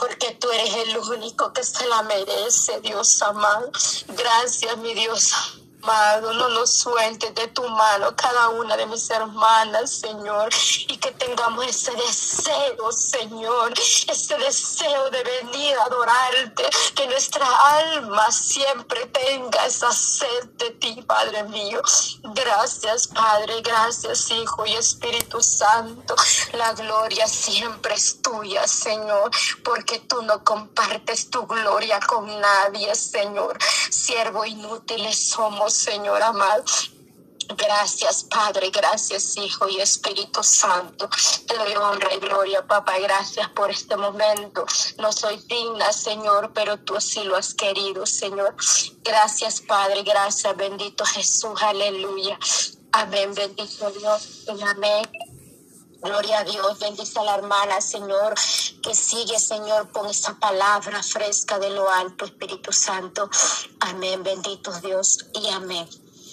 porque 0.00 0.32
tú 0.40 0.50
eres 0.50 0.74
el 0.74 0.98
único 0.98 1.52
que 1.52 1.62
se 1.62 1.86
la 1.86 2.02
merece, 2.02 2.80
Dios 2.80 3.20
amado. 3.22 3.70
Gracias, 4.08 4.76
mi 4.78 4.94
Dios 4.94 5.32
Amado, 5.32 5.59
no 5.82 6.48
nos 6.50 6.78
sueltes 6.78 7.34
de 7.34 7.48
tu 7.48 7.66
mano 7.68 8.14
cada 8.16 8.50
una 8.50 8.76
de 8.76 8.86
mis 8.86 9.08
hermanas, 9.10 9.90
Señor, 9.90 10.50
y 10.88 10.96
que 10.98 11.10
tengamos 11.12 11.66
ese 11.66 11.92
deseo, 11.92 12.92
Señor, 12.92 13.72
ese 14.08 14.36
deseo 14.38 15.10
de 15.10 15.22
venir 15.22 15.76
a 15.78 15.84
adorarte, 15.84 16.64
que 16.94 17.06
nuestra 17.06 17.46
alma 17.46 18.30
siempre 18.30 19.06
tenga 19.06 19.66
esa 19.66 19.90
sed 19.92 20.44
de 20.58 20.70
ti, 20.72 21.02
Padre 21.06 21.44
mío. 21.44 21.80
Gracias, 22.22 23.08
Padre, 23.08 23.60
gracias, 23.62 24.30
Hijo 24.30 24.66
y 24.66 24.74
Espíritu 24.74 25.40
Santo. 25.40 26.14
La 26.52 26.72
gloria 26.74 27.26
siempre 27.26 27.94
es 27.94 28.20
tuya, 28.20 28.66
Señor, 28.66 29.30
porque 29.64 30.00
tú 30.00 30.22
no 30.22 30.44
compartes 30.44 31.30
tu 31.30 31.46
gloria 31.46 32.00
con 32.00 32.26
nadie, 32.40 32.94
Señor. 32.94 33.58
Siervo 33.90 34.44
inútiles 34.44 35.30
somos 35.30 35.69
Señor 35.70 36.22
amado. 36.22 36.64
Gracias, 37.56 38.24
Padre, 38.24 38.70
gracias, 38.70 39.36
Hijo 39.36 39.68
y 39.68 39.80
Espíritu 39.80 40.42
Santo. 40.42 41.08
Te 41.46 41.56
doy 41.56 41.74
honra 41.74 42.14
y 42.14 42.18
gloria, 42.20 42.64
papá. 42.66 42.98
Gracias 42.98 43.48
por 43.50 43.70
este 43.70 43.96
momento. 43.96 44.64
No 44.98 45.12
soy 45.12 45.36
digna, 45.48 45.92
Señor, 45.92 46.52
pero 46.54 46.78
tú 46.78 47.00
sí 47.00 47.24
lo 47.24 47.36
has 47.36 47.54
querido, 47.54 48.06
Señor. 48.06 48.54
Gracias, 49.02 49.60
Padre. 49.62 50.02
Gracias, 50.04 50.56
bendito 50.56 51.04
Jesús. 51.04 51.60
Aleluya. 51.62 52.38
Amén, 52.92 53.34
bendito 53.34 53.90
Dios. 53.90 54.46
Amén. 54.48 55.08
Gloria 56.02 56.38
a 56.38 56.44
Dios, 56.44 56.78
bendice 56.78 57.18
a 57.18 57.24
la 57.24 57.34
hermana, 57.34 57.80
Señor, 57.80 58.34
que 58.82 58.94
sigue, 58.94 59.38
Señor, 59.38 59.90
con 59.92 60.06
esa 60.08 60.38
palabra 60.38 61.02
fresca 61.02 61.58
de 61.58 61.70
lo 61.70 61.88
alto, 61.90 62.24
Espíritu 62.24 62.72
Santo. 62.72 63.28
Amén, 63.80 64.22
bendito 64.22 64.72
Dios 64.80 65.26
y 65.34 65.48
amén. 65.50 65.86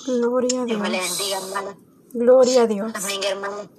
Gloria 0.05 0.61
a 0.61 0.65
Dios. 0.65 0.79
Dios 0.79 0.89
le 0.89 0.99
bendiga, 0.99 1.37
hermana. 1.37 1.77
Gloria 2.13 2.61
a 2.61 2.67
Dios. 2.67 2.91
Amén, 2.95 3.23
hermano. 3.23 3.69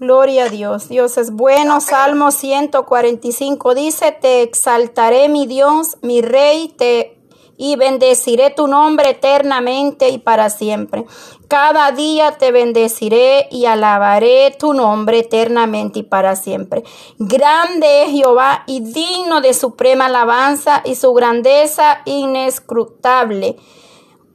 Gloria 0.00 0.44
a 0.44 0.48
Dios. 0.48 0.88
Dios 0.88 1.18
es 1.18 1.30
bueno. 1.30 1.80
Salmo 1.80 2.30
145 2.30 3.74
dice, 3.74 4.12
te 4.12 4.42
exaltaré 4.42 5.28
mi 5.28 5.46
Dios, 5.46 5.98
mi 6.02 6.20
rey, 6.20 6.68
te 6.68 7.17
y 7.60 7.74
bendeciré 7.74 8.50
tu 8.50 8.68
nombre 8.68 9.10
eternamente 9.10 10.08
y 10.10 10.18
para 10.18 10.48
siempre. 10.48 11.04
Cada 11.48 11.90
día 11.90 12.38
te 12.38 12.52
bendeciré 12.52 13.48
y 13.50 13.66
alabaré 13.66 14.56
tu 14.56 14.72
nombre 14.72 15.18
eternamente 15.18 15.98
y 15.98 16.02
para 16.04 16.36
siempre. 16.36 16.84
Grande 17.18 18.04
es 18.04 18.12
Jehová 18.12 18.62
y 18.66 18.80
digno 18.80 19.40
de 19.40 19.52
suprema 19.54 20.06
alabanza 20.06 20.82
y 20.84 20.94
su 20.94 21.12
grandeza 21.12 22.00
inescrutable. 22.04 23.56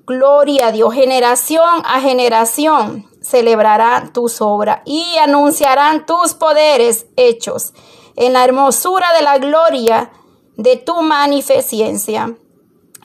Gloria 0.05 0.67
a 0.67 0.71
Dios, 0.73 0.93
generación 0.93 1.81
a 1.85 2.01
generación 2.01 3.09
celebrarán 3.21 4.11
tus 4.11 4.41
obras 4.41 4.81
y 4.83 5.15
anunciarán 5.17 6.05
tus 6.05 6.33
poderes 6.33 7.05
hechos 7.15 7.73
en 8.17 8.33
la 8.33 8.43
hermosura 8.43 9.07
de 9.15 9.23
la 9.23 9.37
gloria 9.37 10.11
de 10.57 10.75
tu 10.75 11.01
magnificencia 11.01 12.35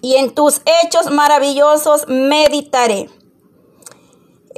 y 0.01 0.17
en 0.17 0.35
tus 0.35 0.63
hechos 0.85 1.11
maravillosos 1.11 2.07
meditaré. 2.09 3.11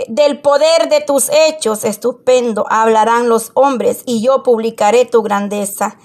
Del 0.09 0.41
poder 0.41 0.89
de 0.89 1.01
tus 1.01 1.31
hechos 1.31 1.85
estupendo 1.85 2.65
hablarán 2.69 3.29
los 3.29 3.51
hombres 3.55 4.03
y 4.07 4.23
yo 4.23 4.43
publicaré 4.43 5.05
tu 5.05 5.23
grandeza. 5.23 5.99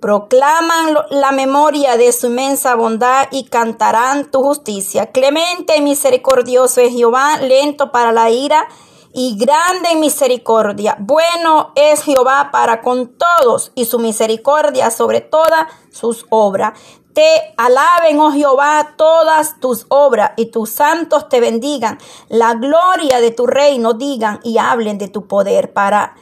Proclaman 0.00 0.96
la 1.10 1.32
memoria 1.32 1.96
de 1.96 2.12
su 2.12 2.28
inmensa 2.28 2.74
bondad 2.74 3.28
y 3.30 3.44
cantarán 3.44 4.30
tu 4.30 4.42
justicia. 4.42 5.10
Clemente 5.10 5.76
y 5.76 5.80
misericordioso 5.80 6.80
es 6.80 6.92
Jehová, 6.92 7.38
lento 7.38 7.90
para 7.90 8.12
la 8.12 8.30
ira 8.30 8.68
y 9.16 9.34
grande 9.38 9.92
en 9.92 10.00
misericordia. 10.00 10.94
Bueno 11.00 11.72
es 11.74 12.02
Jehová 12.02 12.50
para 12.52 12.82
con 12.82 13.16
todos 13.16 13.72
y 13.74 13.86
su 13.86 13.98
misericordia 13.98 14.90
sobre 14.90 15.22
todas 15.22 15.68
sus 15.90 16.26
obras. 16.28 16.78
Te 17.14 17.54
alaben, 17.56 18.20
oh 18.20 18.30
Jehová, 18.30 18.92
todas 18.98 19.58
tus 19.58 19.86
obras 19.88 20.32
y 20.36 20.46
tus 20.46 20.68
santos 20.68 21.30
te 21.30 21.40
bendigan. 21.40 21.98
La 22.28 22.52
gloria 22.52 23.22
de 23.22 23.30
tu 23.30 23.46
reino 23.46 23.94
digan 23.94 24.38
y 24.44 24.58
hablen 24.58 24.98
de 24.98 25.08
tu 25.08 25.26
poder 25.26 25.72
para 25.72 26.14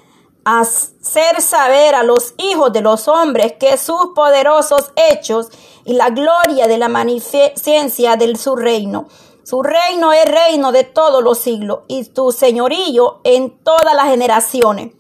hacer 0.45 1.41
saber 1.41 1.97
a 1.97 2.05
los 2.05 2.35
hijos 2.39 2.73
de 2.73 2.83
los 2.83 3.09
hombres 3.09 3.55
que 3.59 3.77
sus 3.77 4.11
poderosos 4.15 4.93
hechos 4.95 5.49
y 5.85 5.95
la 5.95 6.11
gloria 6.11 6.69
de 6.69 6.79
la 6.79 6.87
magnificencia 6.89 8.15
de 8.15 8.37
su 8.37 8.55
reino. 8.55 9.09
Su 9.45 9.63
reino 9.63 10.13
es 10.13 10.25
reino 10.25 10.73
de 10.73 10.85
todos 10.85 11.23
los 11.23 11.39
siglos 11.39 11.81
y 11.87 12.05
tu 12.05 12.33
señorío 12.33 13.21
en 13.25 13.59
todas 13.63 13.95
las 13.95 14.07
generaciones. 14.07 14.95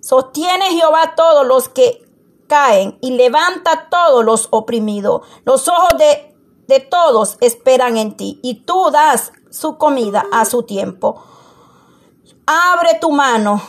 Sostiene 0.00 0.66
Jehová 0.66 1.14
todos 1.16 1.44
los 1.44 1.68
que 1.68 2.06
caen 2.46 2.98
y 3.00 3.12
levanta 3.12 3.88
todos 3.90 4.24
los 4.24 4.46
oprimidos. 4.50 5.22
Los 5.44 5.66
ojos 5.66 5.98
de, 5.98 6.36
de 6.68 6.80
todos 6.80 7.36
esperan 7.40 7.96
en 7.96 8.16
ti 8.16 8.38
y 8.42 8.64
tú 8.64 8.90
das 8.92 9.32
su 9.50 9.76
comida 9.76 10.24
a 10.30 10.44
su 10.44 10.62
tiempo. 10.62 11.24
Abre 12.46 12.98
tu 13.00 13.10
mano 13.10 13.60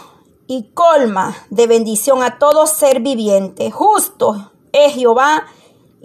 y 0.46 0.72
colma 0.74 1.36
de 1.50 1.66
bendición 1.66 2.22
a 2.22 2.38
todo 2.38 2.68
ser 2.68 3.00
viviente. 3.00 3.72
Justo 3.72 4.52
es 4.72 4.94
Jehová 4.94 5.48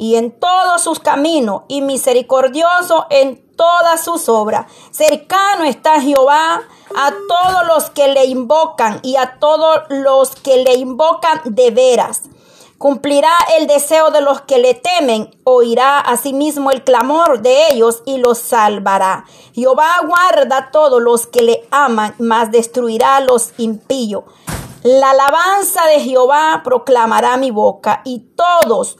y 0.00 0.16
en 0.16 0.30
todos 0.30 0.82
sus 0.82 0.98
caminos 0.98 1.64
y 1.68 1.82
misericordioso 1.82 3.04
en 3.10 3.36
todas 3.54 4.02
sus 4.02 4.30
obras. 4.30 4.64
Cercano 4.90 5.64
está 5.64 6.00
Jehová 6.00 6.62
a 6.96 7.12
todos 7.28 7.66
los 7.66 7.90
que 7.90 8.08
le 8.08 8.24
invocan 8.24 9.00
y 9.02 9.16
a 9.16 9.38
todos 9.38 9.82
los 9.90 10.30
que 10.36 10.64
le 10.64 10.76
invocan 10.76 11.42
de 11.44 11.70
veras. 11.70 12.22
Cumplirá 12.78 13.30
el 13.58 13.66
deseo 13.66 14.10
de 14.10 14.22
los 14.22 14.40
que 14.40 14.56
le 14.56 14.72
temen, 14.72 15.36
oirá 15.44 16.00
asimismo 16.00 16.70
el 16.70 16.82
clamor 16.82 17.42
de 17.42 17.70
ellos 17.70 18.02
y 18.06 18.16
los 18.16 18.38
salvará. 18.38 19.26
Jehová 19.52 20.00
guarda 20.06 20.56
a 20.56 20.70
todos 20.70 21.02
los 21.02 21.26
que 21.26 21.42
le 21.42 21.68
aman, 21.70 22.14
mas 22.18 22.50
destruirá 22.50 23.16
a 23.16 23.20
los 23.20 23.52
impíos. 23.58 24.24
La 24.82 25.10
alabanza 25.10 25.84
de 25.88 26.00
Jehová 26.00 26.62
proclamará 26.64 27.36
mi 27.36 27.50
boca 27.50 28.00
y 28.06 28.20
todos 28.34 28.96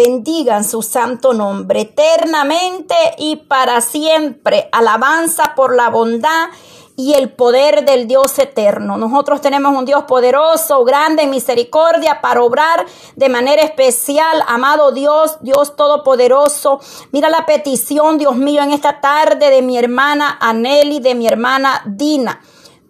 bendigan 0.00 0.64
su 0.64 0.80
santo 0.80 1.34
nombre 1.34 1.82
eternamente 1.82 2.94
y 3.18 3.36
para 3.36 3.82
siempre. 3.82 4.70
Alabanza 4.72 5.54
por 5.54 5.76
la 5.76 5.90
bondad 5.90 6.48
y 6.96 7.14
el 7.14 7.30
poder 7.30 7.84
del 7.84 8.06
Dios 8.06 8.38
eterno. 8.38 8.96
Nosotros 8.96 9.42
tenemos 9.42 9.76
un 9.76 9.84
Dios 9.84 10.04
poderoso, 10.04 10.84
grande 10.84 11.24
en 11.24 11.30
misericordia 11.30 12.22
para 12.22 12.42
obrar 12.42 12.86
de 13.14 13.28
manera 13.28 13.62
especial. 13.62 14.42
Amado 14.46 14.92
Dios, 14.92 15.36
Dios 15.42 15.76
todopoderoso. 15.76 16.80
Mira 17.12 17.28
la 17.28 17.44
petición, 17.44 18.16
Dios 18.16 18.36
mío, 18.36 18.62
en 18.62 18.72
esta 18.72 19.02
tarde 19.02 19.50
de 19.50 19.60
mi 19.60 19.76
hermana 19.76 20.38
Aneli, 20.40 21.00
de 21.00 21.14
mi 21.14 21.26
hermana 21.26 21.82
Dina, 21.84 22.40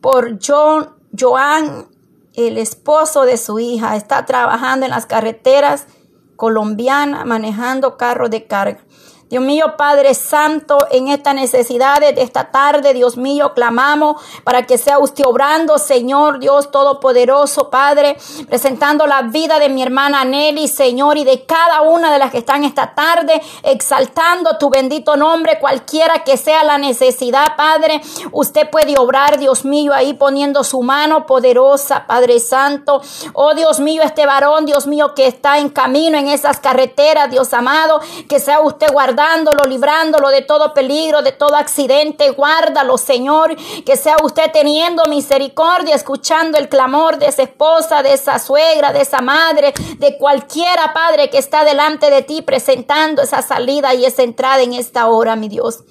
por 0.01 0.39
John, 0.41 0.95
Joan, 1.19 1.89
el 2.35 2.57
esposo 2.57 3.23
de 3.23 3.37
su 3.37 3.59
hija. 3.59 3.97
Está 3.97 4.27
trabajando 4.27 4.87
en 4.87 4.93
las 4.93 5.07
carreteras 5.07 5.87
colombianas, 6.41 7.27
manejando 7.27 7.99
carros 7.99 8.31
de 8.31 8.47
carga. 8.47 8.81
Dios 9.31 9.45
mío, 9.45 9.77
Padre 9.77 10.15
Santo, 10.15 10.89
en 10.91 11.07
esta 11.07 11.33
necesidad 11.33 12.01
de 12.01 12.21
esta 12.21 12.51
tarde, 12.51 12.93
Dios 12.95 13.17
mío, 13.17 13.53
clamamos 13.55 14.21
para 14.43 14.67
que 14.67 14.77
sea 14.77 14.99
usted 14.99 15.25
obrando, 15.25 15.79
Señor 15.79 16.41
Dios 16.41 16.73
Todopoderoso, 16.73 17.71
Padre, 17.71 18.17
presentando 18.49 19.07
la 19.07 19.23
vida 19.23 19.61
de 19.61 19.69
mi 19.69 19.85
hermana 19.85 20.25
Nelly, 20.25 20.67
Señor, 20.67 21.17
y 21.17 21.23
de 21.23 21.45
cada 21.47 21.83
una 21.83 22.13
de 22.13 22.19
las 22.19 22.33
que 22.33 22.39
están 22.39 22.65
esta 22.65 22.93
tarde, 22.97 23.41
exaltando 23.63 24.59
tu 24.59 24.69
bendito 24.69 25.17
nombre, 25.17 25.61
cualquiera 25.61 26.25
que 26.25 26.37
sea 26.37 26.65
la 26.65 26.77
necesidad, 26.77 27.55
Padre. 27.57 28.01
Usted 28.33 28.69
puede 28.69 28.99
obrar, 28.99 29.39
Dios 29.39 29.65
mío, 29.65 29.93
ahí 29.95 30.13
poniendo 30.15 30.65
su 30.65 30.83
mano 30.83 31.27
poderosa, 31.27 32.05
Padre 32.09 32.41
Santo. 32.41 33.01
Oh 33.35 33.55
Dios 33.55 33.79
mío, 33.79 34.03
este 34.03 34.27
varón, 34.27 34.67
Dios 34.67 34.89
mío, 34.89 35.15
que 35.15 35.29
está 35.29 35.59
en 35.59 35.69
camino 35.69 36.19
en 36.19 36.27
esas 36.27 36.59
carreteras, 36.59 37.31
Dios 37.31 37.55
amado, 37.55 38.01
que 38.29 38.41
sea 38.41 38.59
usted 38.61 38.91
guardado 38.91 39.20
librándolo 39.67 40.29
de 40.29 40.43
todo 40.43 40.75
peligro, 40.75 41.23
de 41.23 41.33
todo 41.33 41.57
accidente. 41.57 42.31
Guárdalo, 42.31 42.99
Señor, 42.99 43.57
que 43.85 43.97
sea 43.97 44.17
usted 44.23 44.51
teniendo 44.53 45.05
misericordia, 45.09 45.95
escuchando 45.95 46.59
el 46.59 46.69
clamor 46.69 47.19
de 47.19 47.27
esa 47.27 47.43
esposa, 47.43 48.03
de 48.03 48.13
esa 48.13 48.39
suegra, 48.39 48.93
de 48.93 49.03
esa 49.03 49.21
madre, 49.21 49.73
de 49.99 50.17
cualquiera, 50.19 50.93
Padre, 50.93 51.31
que 51.31 51.39
está 51.39 51.65
delante 51.65 52.11
de 52.11 52.23
ti 52.23 52.43
presentando 52.43 53.23
esa 53.23 53.43
salida 53.43 53.95
y 53.95 54.05
esa 54.05 54.23
entrada 54.23 54.63
en 54.63 54.75
esta 54.75 55.07
hora, 55.09 55.37
mi 55.37 55.49
Dios. 55.49 55.85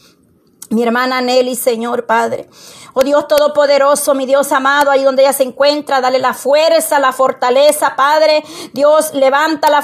Mi 0.69 0.83
hermana 0.83 1.19
Nelly, 1.21 1.55
Señor 1.55 2.05
Padre. 2.05 2.47
Oh 2.93 3.03
Dios 3.03 3.27
Todopoderoso, 3.27 4.15
mi 4.15 4.25
Dios 4.25 4.51
amado, 4.51 4.89
ahí 4.89 5.03
donde 5.03 5.21
ella 5.21 5.33
se 5.33 5.43
encuentra, 5.43 6.01
dale 6.01 6.19
la 6.19 6.33
fuerza, 6.33 6.99
la 6.99 7.11
fortaleza, 7.11 7.95
Padre. 7.95 8.43
Dios, 8.73 9.13
levanta 9.13 9.69
la 9.69 9.83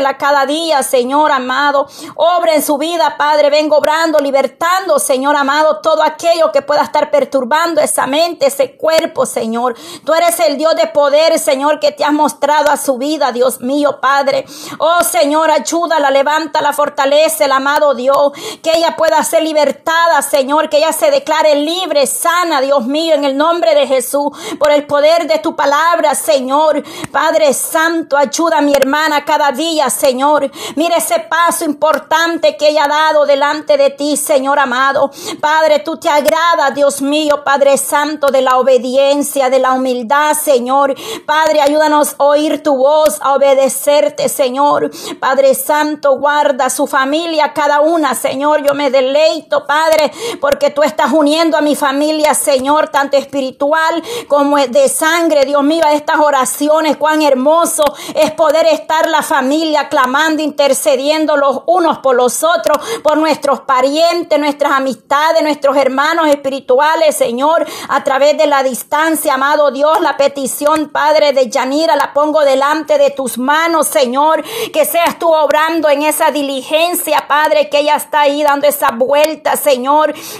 la 0.00 0.18
cada 0.18 0.46
día, 0.46 0.82
Señor 0.82 1.30
amado. 1.32 1.88
Obra 2.14 2.54
en 2.54 2.62
su 2.62 2.78
vida, 2.78 3.16
Padre. 3.18 3.50
Vengo 3.50 3.78
obrando, 3.78 4.18
libertando, 4.18 4.98
Señor 4.98 5.36
amado, 5.36 5.80
todo 5.80 6.02
aquello 6.02 6.50
que 6.52 6.62
pueda 6.62 6.82
estar 6.82 7.10
perturbando 7.10 7.80
esa 7.80 8.06
mente, 8.06 8.46
ese 8.46 8.76
cuerpo, 8.76 9.26
Señor. 9.26 9.74
Tú 10.04 10.14
eres 10.14 10.38
el 10.40 10.56
Dios 10.56 10.74
de 10.76 10.86
poder, 10.88 11.38
Señor, 11.38 11.80
que 11.80 11.92
te 11.92 12.04
has 12.04 12.12
mostrado 12.12 12.70
a 12.70 12.76
su 12.76 12.98
vida, 12.98 13.32
Dios 13.32 13.60
mío, 13.60 14.00
Padre. 14.00 14.44
Oh 14.78 15.02
Señor, 15.02 15.50
ayúdala, 15.50 16.10
levanta 16.10 16.62
la 16.62 16.72
fortaleza, 16.72 17.44
el 17.44 17.52
amado 17.52 17.94
Dios, 17.94 18.32
que 18.62 18.72
ella 18.76 18.96
pueda 18.96 19.22
ser 19.22 19.42
libertada, 19.42 20.07
Señor, 20.22 20.68
que 20.68 20.78
ella 20.78 20.92
se 20.92 21.10
declare 21.10 21.54
libre, 21.56 22.06
sana, 22.06 22.60
Dios 22.60 22.86
mío, 22.86 23.14
en 23.14 23.24
el 23.24 23.36
nombre 23.36 23.74
de 23.74 23.86
Jesús, 23.86 24.30
por 24.58 24.70
el 24.70 24.86
poder 24.86 25.26
de 25.26 25.38
tu 25.38 25.54
palabra, 25.54 26.14
Señor. 26.14 26.82
Padre 27.12 27.52
Santo, 27.52 28.16
ayuda 28.16 28.58
a 28.58 28.62
mi 28.62 28.72
hermana 28.74 29.24
cada 29.24 29.52
día, 29.52 29.90
Señor. 29.90 30.50
Mira 30.76 30.96
ese 30.96 31.20
paso 31.20 31.64
importante 31.64 32.56
que 32.56 32.68
ella 32.68 32.84
ha 32.84 32.88
dado 32.88 33.26
delante 33.26 33.76
de 33.76 33.90
ti, 33.90 34.16
Señor 34.16 34.58
amado. 34.58 35.10
Padre, 35.40 35.80
tú 35.80 35.96
te 35.96 36.08
agradas, 36.08 36.74
Dios 36.74 37.02
mío, 37.02 37.42
Padre 37.44 37.76
Santo, 37.76 38.28
de 38.28 38.42
la 38.42 38.58
obediencia, 38.58 39.50
de 39.50 39.58
la 39.58 39.72
humildad, 39.72 40.34
Señor. 40.34 40.94
Padre, 41.26 41.60
ayúdanos 41.60 42.16
a 42.18 42.24
oír 42.24 42.62
tu 42.62 42.76
voz, 42.76 43.18
a 43.20 43.34
obedecerte, 43.34 44.28
Señor. 44.28 44.90
Padre 45.20 45.54
Santo, 45.54 46.18
guarda 46.18 46.70
su 46.70 46.86
familia, 46.86 47.52
cada 47.52 47.80
una, 47.80 48.14
Señor. 48.14 48.62
Yo 48.66 48.74
me 48.74 48.90
deleito, 48.90 49.66
Padre 49.66 49.97
Porque 50.40 50.70
tú 50.70 50.82
estás 50.82 51.12
uniendo 51.12 51.56
a 51.56 51.60
mi 51.60 51.76
familia, 51.76 52.34
Señor, 52.34 52.88
tanto 52.88 53.16
espiritual 53.16 54.02
como 54.28 54.56
de 54.56 54.88
sangre, 54.88 55.44
Dios 55.44 55.62
mío, 55.62 55.84
estas 55.92 56.18
oraciones, 56.18 56.96
cuán 56.96 57.22
hermoso 57.22 57.84
es 58.14 58.30
poder 58.32 58.66
estar 58.66 59.08
la 59.08 59.22
familia 59.22 59.88
clamando, 59.88 60.42
intercediendo 60.42 61.36
los 61.36 61.62
unos 61.66 61.98
por 61.98 62.16
los 62.16 62.42
otros, 62.42 62.78
por 63.02 63.18
nuestros 63.18 63.60
parientes, 63.60 64.38
nuestras 64.38 64.72
amistades, 64.72 65.42
nuestros 65.42 65.76
hermanos 65.76 66.28
espirituales, 66.28 67.16
Señor, 67.16 67.66
a 67.88 68.04
través 68.04 68.36
de 68.36 68.46
la 68.46 68.62
distancia, 68.62 69.34
amado 69.34 69.70
Dios, 69.70 70.00
la 70.00 70.16
petición, 70.16 70.90
Padre 70.90 71.32
de 71.32 71.48
Yanira, 71.48 71.96
la 71.96 72.12
pongo 72.12 72.40
delante 72.42 72.98
de 72.98 73.10
tus 73.10 73.38
manos, 73.38 73.88
Señor, 73.88 74.44
que 74.72 74.84
seas 74.84 75.18
tú 75.18 75.32
obrando 75.32 75.88
en 75.88 76.02
esa 76.02 76.30
diligencia, 76.30 77.26
Padre, 77.28 77.68
que 77.68 77.80
ella 77.80 77.96
está 77.96 78.20
ahí 78.20 78.42
dando 78.42 78.66
esa 78.66 78.90
vuelta, 78.92 79.56
Señor. 79.56 79.87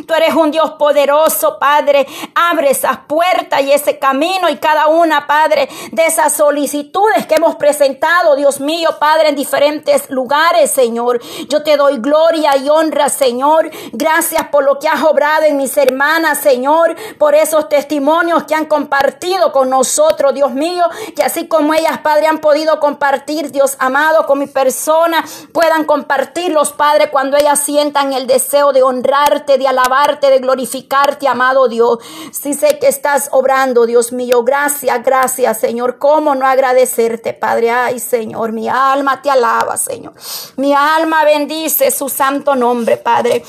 Tú 0.07 0.15
eres 0.15 0.35
un 0.35 0.51
Dios 0.51 0.73
poderoso, 0.73 1.59
Padre. 1.59 2.07
Abre 2.35 2.71
esas 2.71 2.99
puertas 3.07 3.63
y 3.63 3.73
ese 3.73 3.99
camino 3.99 4.49
y 4.49 4.57
cada 4.57 4.89
una, 4.89 5.27
Padre, 5.27 5.69
de 5.93 6.07
esas 6.07 6.35
solicitudes 6.35 7.27
que 7.27 7.37
hemos 7.37 7.57
presentado, 7.57 8.37
Dios 8.37 8.61
mío, 8.61 8.91
Padre, 8.99 9.31
en 9.31 9.37
diferentes 9.37 10.11
lugares, 10.11 10.71
Señor. 10.71 11.21
Yo 11.49 11.63
te 11.63 11.77
doy 11.77 11.99
gloria 11.99 12.57
y 12.57 12.69
honra, 12.69 13.09
Señor. 13.09 13.71
Gracias 13.93 14.49
por 14.49 14.65
lo 14.65 14.79
que 14.79 14.89
has 14.89 15.03
obrado 15.03 15.45
en 15.45 15.57
mis 15.57 15.77
hermanas, 15.77 16.39
Señor, 16.39 16.95
por 17.19 17.35
esos 17.35 17.69
testimonios 17.69 18.45
que 18.45 18.55
han 18.55 18.67
compartido 18.67 19.53
con 19.53 19.71
nosotros, 19.71 20.35
Dios 20.35 20.53
mío, 20.53 20.85
que 21.17 21.23
así 21.23 21.49
como 21.49 21.75
ellas, 21.75 21.99
Padre, 21.99 22.27
han 22.27 22.39
podido 22.39 22.81
compartir, 22.81 23.51
Dios 23.51 23.77
amado, 23.79 24.27
con 24.27 24.39
mi 24.39 24.47
persona, 24.47 25.25
puedan 25.53 25.85
compartirlos, 25.85 26.73
Padre, 26.73 27.11
cuando 27.11 27.37
ellas 27.37 27.61
sientan 27.61 28.13
el 28.13 28.27
deseo 28.27 28.73
de 28.73 28.83
de 29.47 29.69
alabarte, 29.69 30.31
de 30.31 30.39
glorificarte, 30.39 31.29
amado 31.29 31.69
Dios. 31.69 31.99
Si 32.33 32.55
sé 32.55 32.79
que 32.79 32.89
estás 32.89 33.29
obrando, 33.33 33.87
Dios 33.87 34.13
mío, 34.13 34.43
gracias, 34.43 35.03
gracias, 35.05 35.61
Señor. 35.61 35.99
¿Cómo 35.99 36.35
no 36.35 36.47
agradecerte, 36.47 37.33
Padre? 37.33 37.71
Ay, 37.71 37.99
Señor, 38.01 38.53
mi 38.53 38.69
alma 38.69 39.23
te 39.23 39.31
alaba, 39.31 39.77
Señor. 39.77 40.15
Mi 40.57 40.75
alma 40.75 41.25
bendice 41.25 41.91
su 41.91 42.09
santo 42.09 42.55
nombre, 42.55 42.97
Padre. 42.97 43.45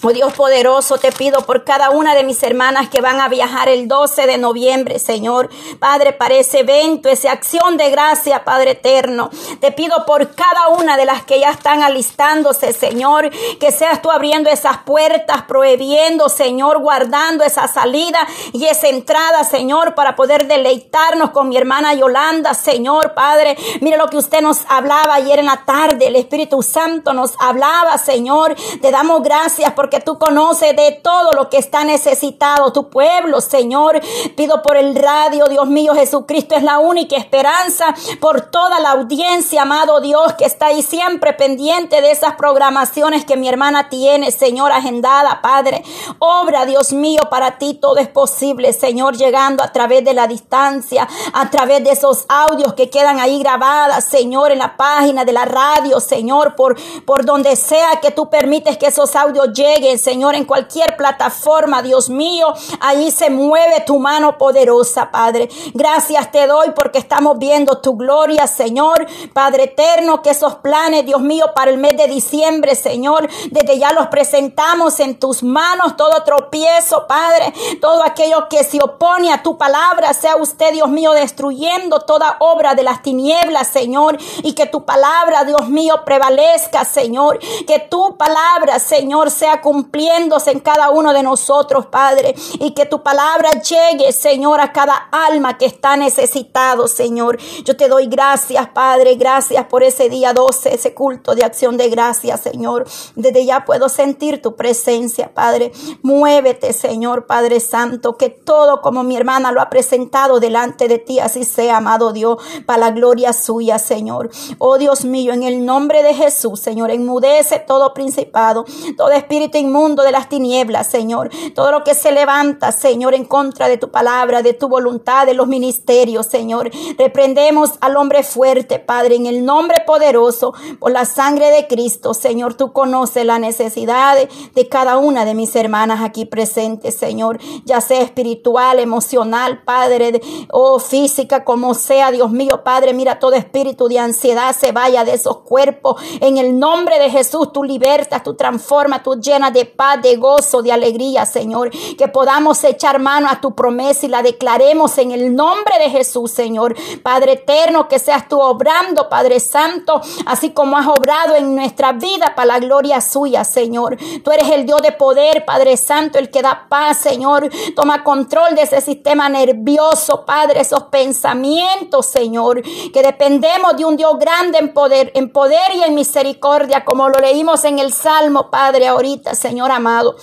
Oh 0.00 0.12
Dios 0.12 0.32
poderoso, 0.34 0.96
te 0.98 1.10
pido 1.10 1.44
por 1.44 1.64
cada 1.64 1.90
una 1.90 2.14
de 2.14 2.22
mis 2.22 2.40
hermanas 2.44 2.88
que 2.88 3.00
van 3.00 3.20
a 3.20 3.28
viajar 3.28 3.68
el 3.68 3.88
12 3.88 4.28
de 4.28 4.38
noviembre, 4.38 5.00
Señor. 5.00 5.50
Padre, 5.80 6.12
para 6.12 6.36
ese 6.36 6.60
evento, 6.60 7.08
esa 7.08 7.32
acción 7.32 7.76
de 7.76 7.90
gracia, 7.90 8.44
Padre 8.44 8.72
eterno. 8.72 9.28
Te 9.60 9.72
pido 9.72 10.06
por 10.06 10.36
cada 10.36 10.68
una 10.68 10.96
de 10.96 11.04
las 11.04 11.24
que 11.24 11.40
ya 11.40 11.50
están 11.50 11.82
alistándose, 11.82 12.72
Señor, 12.72 13.28
que 13.58 13.72
seas 13.72 14.00
tú 14.00 14.12
abriendo 14.12 14.48
esas 14.50 14.78
puertas, 14.78 15.42
prohibiendo, 15.42 16.28
Señor, 16.28 16.78
guardando 16.78 17.42
esa 17.42 17.66
salida 17.66 18.20
y 18.52 18.66
esa 18.66 18.86
entrada, 18.86 19.42
Señor, 19.42 19.96
para 19.96 20.14
poder 20.14 20.46
deleitarnos 20.46 21.30
con 21.30 21.48
mi 21.48 21.56
hermana 21.56 21.92
Yolanda, 21.94 22.54
Señor, 22.54 23.14
Padre. 23.14 23.56
Mira 23.80 23.96
lo 23.96 24.06
que 24.06 24.18
usted 24.18 24.42
nos 24.42 24.60
hablaba 24.68 25.16
ayer 25.16 25.40
en 25.40 25.46
la 25.46 25.64
tarde. 25.64 26.06
El 26.06 26.14
Espíritu 26.14 26.62
Santo 26.62 27.12
nos 27.14 27.34
hablaba, 27.40 27.98
Señor. 27.98 28.54
Te 28.80 28.92
damos 28.92 29.24
gracias 29.24 29.72
por 29.72 29.87
porque 29.88 30.04
tú 30.04 30.18
conoces 30.18 30.76
de 30.76 31.00
todo 31.02 31.32
lo 31.32 31.48
que 31.48 31.56
está 31.56 31.82
necesitado 31.82 32.74
tu 32.74 32.90
pueblo, 32.90 33.40
Señor. 33.40 34.02
Pido 34.36 34.60
por 34.60 34.76
el 34.76 34.94
radio, 34.94 35.46
Dios 35.46 35.66
mío, 35.66 35.94
Jesucristo 35.94 36.56
es 36.56 36.62
la 36.62 36.78
única 36.78 37.16
esperanza 37.16 37.94
por 38.20 38.42
toda 38.50 38.80
la 38.80 38.90
audiencia, 38.90 39.62
amado 39.62 40.02
Dios, 40.02 40.34
que 40.34 40.44
está 40.44 40.66
ahí 40.66 40.82
siempre 40.82 41.32
pendiente 41.32 42.02
de 42.02 42.10
esas 42.10 42.34
programaciones 42.34 43.24
que 43.24 43.38
mi 43.38 43.48
hermana 43.48 43.88
tiene, 43.88 44.30
Señor, 44.30 44.72
agendada, 44.72 45.40
Padre. 45.40 45.82
Obra, 46.18 46.66
Dios 46.66 46.92
mío, 46.92 47.22
para 47.30 47.56
ti 47.56 47.72
todo 47.72 47.96
es 47.96 48.08
posible, 48.08 48.74
Señor, 48.74 49.16
llegando 49.16 49.62
a 49.62 49.72
través 49.72 50.04
de 50.04 50.12
la 50.12 50.26
distancia, 50.26 51.08
a 51.32 51.48
través 51.48 51.82
de 51.82 51.92
esos 51.92 52.26
audios 52.28 52.74
que 52.74 52.90
quedan 52.90 53.20
ahí 53.20 53.38
grabadas, 53.38 54.04
Señor, 54.04 54.52
en 54.52 54.58
la 54.58 54.76
página 54.76 55.24
de 55.24 55.32
la 55.32 55.46
radio, 55.46 55.98
Señor, 55.98 56.56
por, 56.56 56.76
por 57.06 57.24
donde 57.24 57.56
sea 57.56 58.00
que 58.02 58.10
tú 58.10 58.28
permites 58.28 58.76
que 58.76 58.88
esos 58.88 59.16
audios 59.16 59.38
lleguen 59.54 59.77
Señor, 59.98 60.34
en 60.34 60.44
cualquier 60.44 60.96
plataforma, 60.96 61.82
Dios 61.82 62.08
mío, 62.08 62.52
ahí 62.80 63.12
se 63.12 63.30
mueve 63.30 63.84
tu 63.86 63.98
mano 64.00 64.36
poderosa, 64.36 65.10
Padre. 65.12 65.48
Gracias 65.72 66.32
te 66.32 66.46
doy 66.48 66.72
porque 66.74 66.98
estamos 66.98 67.38
viendo 67.38 67.78
tu 67.78 67.96
gloria, 67.96 68.48
Señor, 68.48 69.06
Padre 69.32 69.64
eterno, 69.64 70.20
que 70.20 70.30
esos 70.30 70.56
planes, 70.56 71.06
Dios 71.06 71.20
mío, 71.20 71.46
para 71.54 71.70
el 71.70 71.78
mes 71.78 71.96
de 71.96 72.08
diciembre, 72.08 72.74
Señor, 72.74 73.28
desde 73.50 73.78
ya 73.78 73.92
los 73.92 74.08
presentamos 74.08 74.98
en 74.98 75.18
tus 75.18 75.44
manos, 75.44 75.96
todo 75.96 76.24
tropiezo, 76.24 77.06
Padre, 77.06 77.52
todo 77.80 78.02
aquello 78.02 78.48
que 78.48 78.64
se 78.64 78.82
opone 78.82 79.32
a 79.32 79.44
tu 79.44 79.56
palabra, 79.56 80.12
sea 80.12 80.36
usted, 80.36 80.72
Dios 80.72 80.88
mío, 80.88 81.12
destruyendo 81.12 82.00
toda 82.00 82.36
obra 82.40 82.74
de 82.74 82.82
las 82.82 83.02
tinieblas, 83.02 83.68
Señor, 83.68 84.18
y 84.42 84.54
que 84.54 84.66
tu 84.66 84.84
palabra, 84.84 85.44
Dios 85.44 85.68
mío, 85.68 86.02
prevalezca, 86.04 86.84
Señor, 86.84 87.38
que 87.66 87.78
tu 87.78 88.16
palabra, 88.16 88.80
Señor, 88.80 89.30
sea 89.30 89.60
cumpliéndose 89.68 90.50
en 90.50 90.60
cada 90.60 90.88
uno 90.88 91.12
de 91.12 91.22
nosotros, 91.22 91.84
Padre, 91.84 92.34
y 92.58 92.70
que 92.70 92.86
tu 92.86 93.02
palabra 93.02 93.50
llegue, 93.60 94.12
Señor, 94.12 94.62
a 94.62 94.72
cada 94.72 94.94
alma 95.12 95.58
que 95.58 95.66
está 95.66 95.94
necesitado, 95.94 96.88
Señor. 96.88 97.36
Yo 97.66 97.76
te 97.76 97.86
doy 97.86 98.06
gracias, 98.06 98.66
Padre, 98.68 99.16
gracias 99.16 99.66
por 99.66 99.82
ese 99.82 100.08
día 100.08 100.32
12, 100.32 100.74
ese 100.74 100.94
culto 100.94 101.34
de 101.34 101.44
acción 101.44 101.76
de 101.76 101.90
gracias, 101.90 102.40
Señor. 102.40 102.86
Desde 103.14 103.44
ya 103.44 103.66
puedo 103.66 103.90
sentir 103.90 104.40
tu 104.40 104.56
presencia, 104.56 105.34
Padre. 105.34 105.70
Muévete, 106.00 106.72
Señor, 106.72 107.26
Padre 107.26 107.60
Santo, 107.60 108.16
que 108.16 108.30
todo 108.30 108.80
como 108.80 109.02
mi 109.02 109.18
hermana 109.18 109.52
lo 109.52 109.60
ha 109.60 109.68
presentado 109.68 110.40
delante 110.40 110.88
de 110.88 110.96
ti, 110.96 111.20
así 111.20 111.44
sea, 111.44 111.76
amado 111.76 112.14
Dios, 112.14 112.38
para 112.64 112.78
la 112.78 112.90
gloria 112.92 113.34
suya, 113.34 113.78
Señor. 113.78 114.30
Oh 114.56 114.78
Dios 114.78 115.04
mío, 115.04 115.34
en 115.34 115.42
el 115.42 115.66
nombre 115.66 116.02
de 116.02 116.14
Jesús, 116.14 116.58
Señor, 116.58 116.90
enmudece 116.90 117.58
todo 117.58 117.92
principado, 117.92 118.64
todo 118.96 119.10
espíritu 119.10 119.57
inmundo 119.58 120.02
de 120.02 120.12
las 120.12 120.28
tinieblas, 120.28 120.90
Señor. 120.90 121.30
Todo 121.54 121.70
lo 121.70 121.84
que 121.84 121.94
se 121.94 122.12
levanta, 122.12 122.72
Señor, 122.72 123.14
en 123.14 123.24
contra 123.24 123.68
de 123.68 123.78
tu 123.78 123.90
palabra, 123.90 124.42
de 124.42 124.54
tu 124.54 124.68
voluntad, 124.68 125.26
de 125.26 125.34
los 125.34 125.48
ministerios, 125.48 126.26
Señor. 126.26 126.70
Reprendemos 126.98 127.72
al 127.80 127.96
hombre 127.96 128.22
fuerte, 128.22 128.78
Padre, 128.78 129.16
en 129.16 129.26
el 129.26 129.44
nombre 129.44 129.82
poderoso, 129.86 130.54
por 130.78 130.92
la 130.92 131.04
sangre 131.04 131.50
de 131.50 131.66
Cristo, 131.66 132.14
Señor. 132.14 132.54
Tú 132.54 132.72
conoces 132.72 133.24
la 133.24 133.38
necesidad 133.38 134.16
de, 134.54 134.68
cada 134.68 134.98
una 134.98 135.24
de 135.24 135.34
mis 135.34 135.54
hermanas 135.56 136.00
aquí 136.02 136.24
presentes, 136.24 136.94
Señor. 136.94 137.38
Ya 137.64 137.80
sea 137.80 138.02
espiritual, 138.02 138.78
emocional, 138.78 139.62
Padre, 139.64 140.20
o 140.50 140.74
oh, 140.74 140.78
física, 140.78 141.44
como 141.44 141.74
sea, 141.74 142.10
Dios 142.10 142.30
mío, 142.30 142.62
Padre. 142.64 142.92
Mira, 142.92 143.18
todo 143.18 143.32
espíritu 143.32 143.88
de 143.88 143.98
ansiedad 143.98 144.54
se 144.54 144.72
vaya 144.72 145.04
de 145.04 145.14
esos 145.14 145.38
cuerpos. 145.38 146.00
En 146.20 146.38
el 146.38 146.58
nombre 146.58 146.98
de 146.98 147.10
Jesús, 147.10 147.52
tú 147.52 147.64
libertas, 147.64 148.22
tú 148.22 148.34
transformas, 148.34 149.02
tú 149.02 149.20
llenas 149.20 149.47
de 149.52 149.64
paz, 149.64 150.00
de 150.02 150.16
gozo, 150.16 150.62
de 150.62 150.72
alegría, 150.72 151.26
Señor. 151.26 151.70
Que 151.70 152.08
podamos 152.08 152.62
echar 152.64 152.98
mano 152.98 153.28
a 153.30 153.40
tu 153.40 153.54
promesa 153.54 154.06
y 154.06 154.08
la 154.08 154.22
declaremos 154.22 154.98
en 154.98 155.12
el 155.12 155.34
nombre 155.34 155.78
de 155.78 155.90
Jesús, 155.90 156.30
Señor. 156.30 156.74
Padre 157.02 157.32
eterno, 157.32 157.88
que 157.88 157.98
seas 157.98 158.28
tú 158.28 158.40
obrando, 158.40 159.08
Padre 159.08 159.40
Santo, 159.40 160.00
así 160.26 160.50
como 160.50 160.76
has 160.76 160.86
obrado 160.86 161.36
en 161.36 161.54
nuestra 161.54 161.92
vida 161.92 162.34
para 162.34 162.46
la 162.46 162.58
gloria 162.58 163.00
suya, 163.00 163.44
Señor. 163.44 163.96
Tú 164.22 164.30
eres 164.30 164.50
el 164.50 164.66
Dios 164.66 164.82
de 164.82 164.92
poder, 164.92 165.44
Padre 165.44 165.76
Santo, 165.76 166.18
el 166.18 166.30
que 166.30 166.42
da 166.42 166.66
paz, 166.68 166.98
Señor. 166.98 167.48
Toma 167.74 168.04
control 168.04 168.54
de 168.54 168.62
ese 168.62 168.80
sistema 168.80 169.28
nervioso, 169.28 170.24
Padre, 170.24 170.60
esos 170.60 170.84
pensamientos, 170.84 172.06
Señor, 172.06 172.62
que 172.62 173.02
dependemos 173.02 173.76
de 173.76 173.84
un 173.84 173.96
Dios 173.96 174.18
grande 174.18 174.58
en 174.58 174.72
poder, 174.72 175.12
en 175.14 175.32
poder 175.32 175.74
y 175.74 175.82
en 175.82 175.94
misericordia, 175.94 176.84
como 176.84 177.08
lo 177.08 177.18
leímos 177.18 177.64
en 177.64 177.78
el 177.78 177.92
Salmo, 177.92 178.50
Padre, 178.50 178.88
ahorita, 178.88 179.34
Señor 179.38 179.70
amado. 179.70 180.16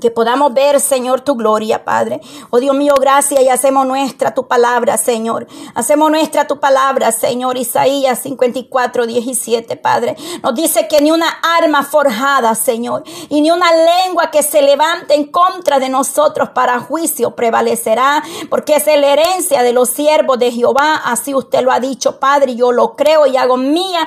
Que 0.00 0.10
podamos 0.10 0.52
ver, 0.52 0.80
Señor, 0.80 1.20
tu 1.20 1.36
gloria, 1.36 1.84
Padre. 1.84 2.20
Oh 2.50 2.58
Dios 2.58 2.74
mío, 2.74 2.94
gracias 3.00 3.40
y 3.40 3.48
hacemos 3.48 3.86
nuestra 3.86 4.34
tu 4.34 4.48
palabra, 4.48 4.96
Señor. 4.96 5.46
Hacemos 5.74 6.10
nuestra 6.10 6.48
tu 6.48 6.58
palabra, 6.58 7.12
Señor. 7.12 7.56
Isaías 7.56 8.18
54, 8.18 9.06
17, 9.06 9.76
Padre. 9.76 10.16
Nos 10.42 10.54
dice 10.56 10.88
que 10.88 11.00
ni 11.00 11.12
una 11.12 11.28
arma 11.58 11.84
forjada, 11.84 12.56
Señor, 12.56 13.04
y 13.28 13.40
ni 13.40 13.52
una 13.52 13.70
lengua 13.72 14.32
que 14.32 14.42
se 14.42 14.62
levante 14.62 15.14
en 15.14 15.30
contra 15.30 15.78
de 15.78 15.88
nosotros 15.88 16.50
para 16.50 16.80
juicio 16.80 17.36
prevalecerá, 17.36 18.22
porque 18.50 18.74
es 18.74 18.86
la 18.86 19.06
herencia 19.06 19.62
de 19.62 19.72
los 19.72 19.90
siervos 19.90 20.40
de 20.40 20.50
Jehová. 20.50 21.02
Así 21.04 21.34
usted 21.34 21.62
lo 21.62 21.70
ha 21.70 21.78
dicho, 21.78 22.18
Padre, 22.18 22.56
yo 22.56 22.72
lo 22.72 22.96
creo 22.96 23.26
y 23.26 23.36
hago 23.36 23.56
mía 23.56 24.06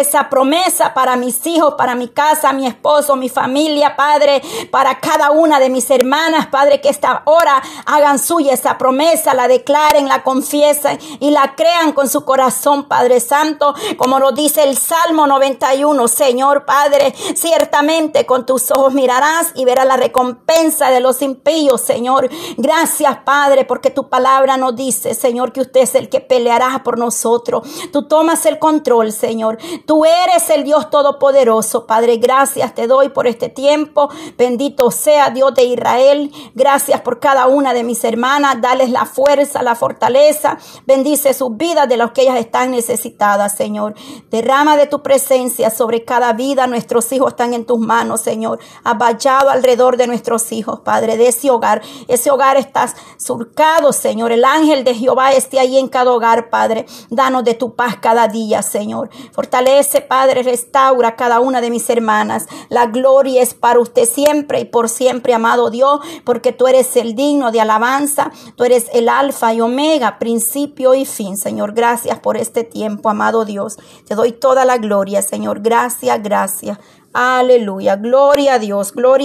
esa 0.00 0.28
promesa 0.28 0.94
para 0.94 1.16
mis 1.16 1.46
hijos, 1.46 1.74
para 1.74 1.94
mi 1.94 2.08
casa, 2.08 2.52
mi 2.52 2.66
esposo, 2.66 3.16
mi 3.16 3.28
familia, 3.28 3.96
Padre, 3.96 4.42
para 4.70 5.00
cada 5.00 5.30
una 5.30 5.60
de 5.60 5.70
mis 5.70 5.90
hermanas, 5.90 6.46
Padre, 6.46 6.80
que 6.80 6.88
esta 6.88 7.22
hora 7.24 7.62
hagan 7.86 8.18
suya 8.18 8.52
esa 8.52 8.78
promesa, 8.78 9.34
la 9.34 9.48
declaren, 9.48 10.08
la 10.08 10.22
confiesen 10.22 10.98
y 11.20 11.30
la 11.30 11.54
crean 11.54 11.92
con 11.92 12.08
su 12.08 12.24
corazón, 12.24 12.84
Padre 12.88 13.20
Santo, 13.20 13.74
como 13.96 14.18
lo 14.18 14.32
dice 14.32 14.64
el 14.64 14.76
Salmo 14.76 15.26
91, 15.26 16.08
Señor 16.08 16.64
Padre, 16.64 17.14
ciertamente 17.34 18.26
con 18.26 18.46
tus 18.46 18.70
ojos 18.70 18.94
mirarás 18.94 19.52
y 19.54 19.64
verás 19.64 19.86
la 19.86 19.96
recompensa 19.96 20.90
de 20.90 21.00
los 21.00 21.22
impíos, 21.22 21.80
Señor. 21.80 22.28
Gracias, 22.56 23.18
Padre, 23.24 23.64
porque 23.64 23.90
tu 23.90 24.08
palabra 24.08 24.56
nos 24.56 24.76
dice, 24.76 25.14
Señor, 25.14 25.52
que 25.52 25.60
usted 25.60 25.80
es 25.80 25.94
el 25.94 26.08
que 26.08 26.20
peleará 26.20 26.82
por 26.84 26.98
nosotros. 26.98 27.66
Tú 27.92 28.06
tomas 28.08 28.46
el 28.46 28.58
control, 28.58 29.12
Señor. 29.12 29.58
Tú 29.86 30.04
eres 30.04 30.50
el 30.50 30.64
Dios 30.64 30.90
todopoderoso, 30.90 31.86
Padre. 31.86 32.16
Gracias 32.16 32.74
te 32.74 32.88
doy 32.88 33.10
por 33.10 33.28
este 33.28 33.48
tiempo. 33.48 34.08
Bendito 34.36 34.90
sea 34.90 35.30
Dios 35.30 35.54
de 35.54 35.64
Israel. 35.64 36.32
Gracias 36.54 37.00
por 37.02 37.20
cada 37.20 37.46
una 37.46 37.72
de 37.72 37.84
mis 37.84 38.02
hermanas. 38.02 38.60
Dales 38.60 38.90
la 38.90 39.06
fuerza, 39.06 39.62
la 39.62 39.76
fortaleza. 39.76 40.58
Bendice 40.86 41.32
sus 41.34 41.56
vidas 41.56 41.88
de 41.88 41.96
los 41.96 42.10
que 42.10 42.22
ellas 42.22 42.38
están 42.38 42.72
necesitadas, 42.72 43.56
Señor. 43.56 43.94
Derrama 44.28 44.76
de 44.76 44.86
tu 44.86 45.02
presencia 45.02 45.70
sobre 45.70 46.04
cada 46.04 46.32
vida. 46.32 46.66
Nuestros 46.66 47.12
hijos 47.12 47.28
están 47.28 47.54
en 47.54 47.64
tus 47.64 47.78
manos, 47.78 48.20
Señor. 48.20 48.58
Aballado 48.82 49.50
alrededor 49.50 49.96
de 49.96 50.08
nuestros 50.08 50.50
hijos, 50.50 50.80
Padre, 50.80 51.16
de 51.16 51.28
ese 51.28 51.50
hogar. 51.50 51.82
Ese 52.08 52.32
hogar 52.32 52.56
está 52.56 52.92
surcado, 53.18 53.92
Señor. 53.92 54.32
El 54.32 54.44
ángel 54.44 54.82
de 54.82 54.94
Jehová 54.94 55.32
esté 55.32 55.60
ahí 55.60 55.78
en 55.78 55.88
cada 55.88 56.10
hogar, 56.10 56.50
Padre. 56.50 56.86
Danos 57.08 57.44
de 57.44 57.54
tu 57.54 57.76
paz 57.76 57.98
cada 58.00 58.26
día, 58.26 58.62
Señor. 58.62 59.10
Fortalece, 59.32 59.65
Padre, 60.08 60.42
restaura 60.42 61.16
cada 61.16 61.40
una 61.40 61.60
de 61.60 61.70
mis 61.70 61.90
hermanas. 61.90 62.46
La 62.68 62.86
gloria 62.86 63.42
es 63.42 63.54
para 63.54 63.80
usted 63.80 64.04
siempre 64.04 64.60
y 64.60 64.64
por 64.64 64.88
siempre, 64.88 65.34
amado 65.34 65.70
Dios, 65.70 66.00
porque 66.24 66.52
tú 66.52 66.68
eres 66.68 66.96
el 66.96 67.16
digno 67.16 67.50
de 67.50 67.60
alabanza. 67.60 68.30
Tú 68.54 68.64
eres 68.64 68.86
el 68.92 69.08
alfa 69.08 69.52
y 69.54 69.60
omega, 69.60 70.18
principio 70.20 70.94
y 70.94 71.04
fin, 71.04 71.36
Señor. 71.36 71.72
Gracias 71.72 72.18
por 72.20 72.36
este 72.36 72.62
tiempo, 72.62 73.08
amado 73.08 73.44
Dios. 73.44 73.76
Te 74.06 74.14
doy 74.14 74.32
toda 74.32 74.64
la 74.64 74.78
gloria, 74.78 75.20
Señor. 75.20 75.60
Gracias, 75.60 76.22
gracias. 76.22 76.78
Aleluya. 77.18 77.96
Gloria 77.96 78.54
a 78.54 78.58
Dios. 78.58 78.92
Gloria 78.92 79.14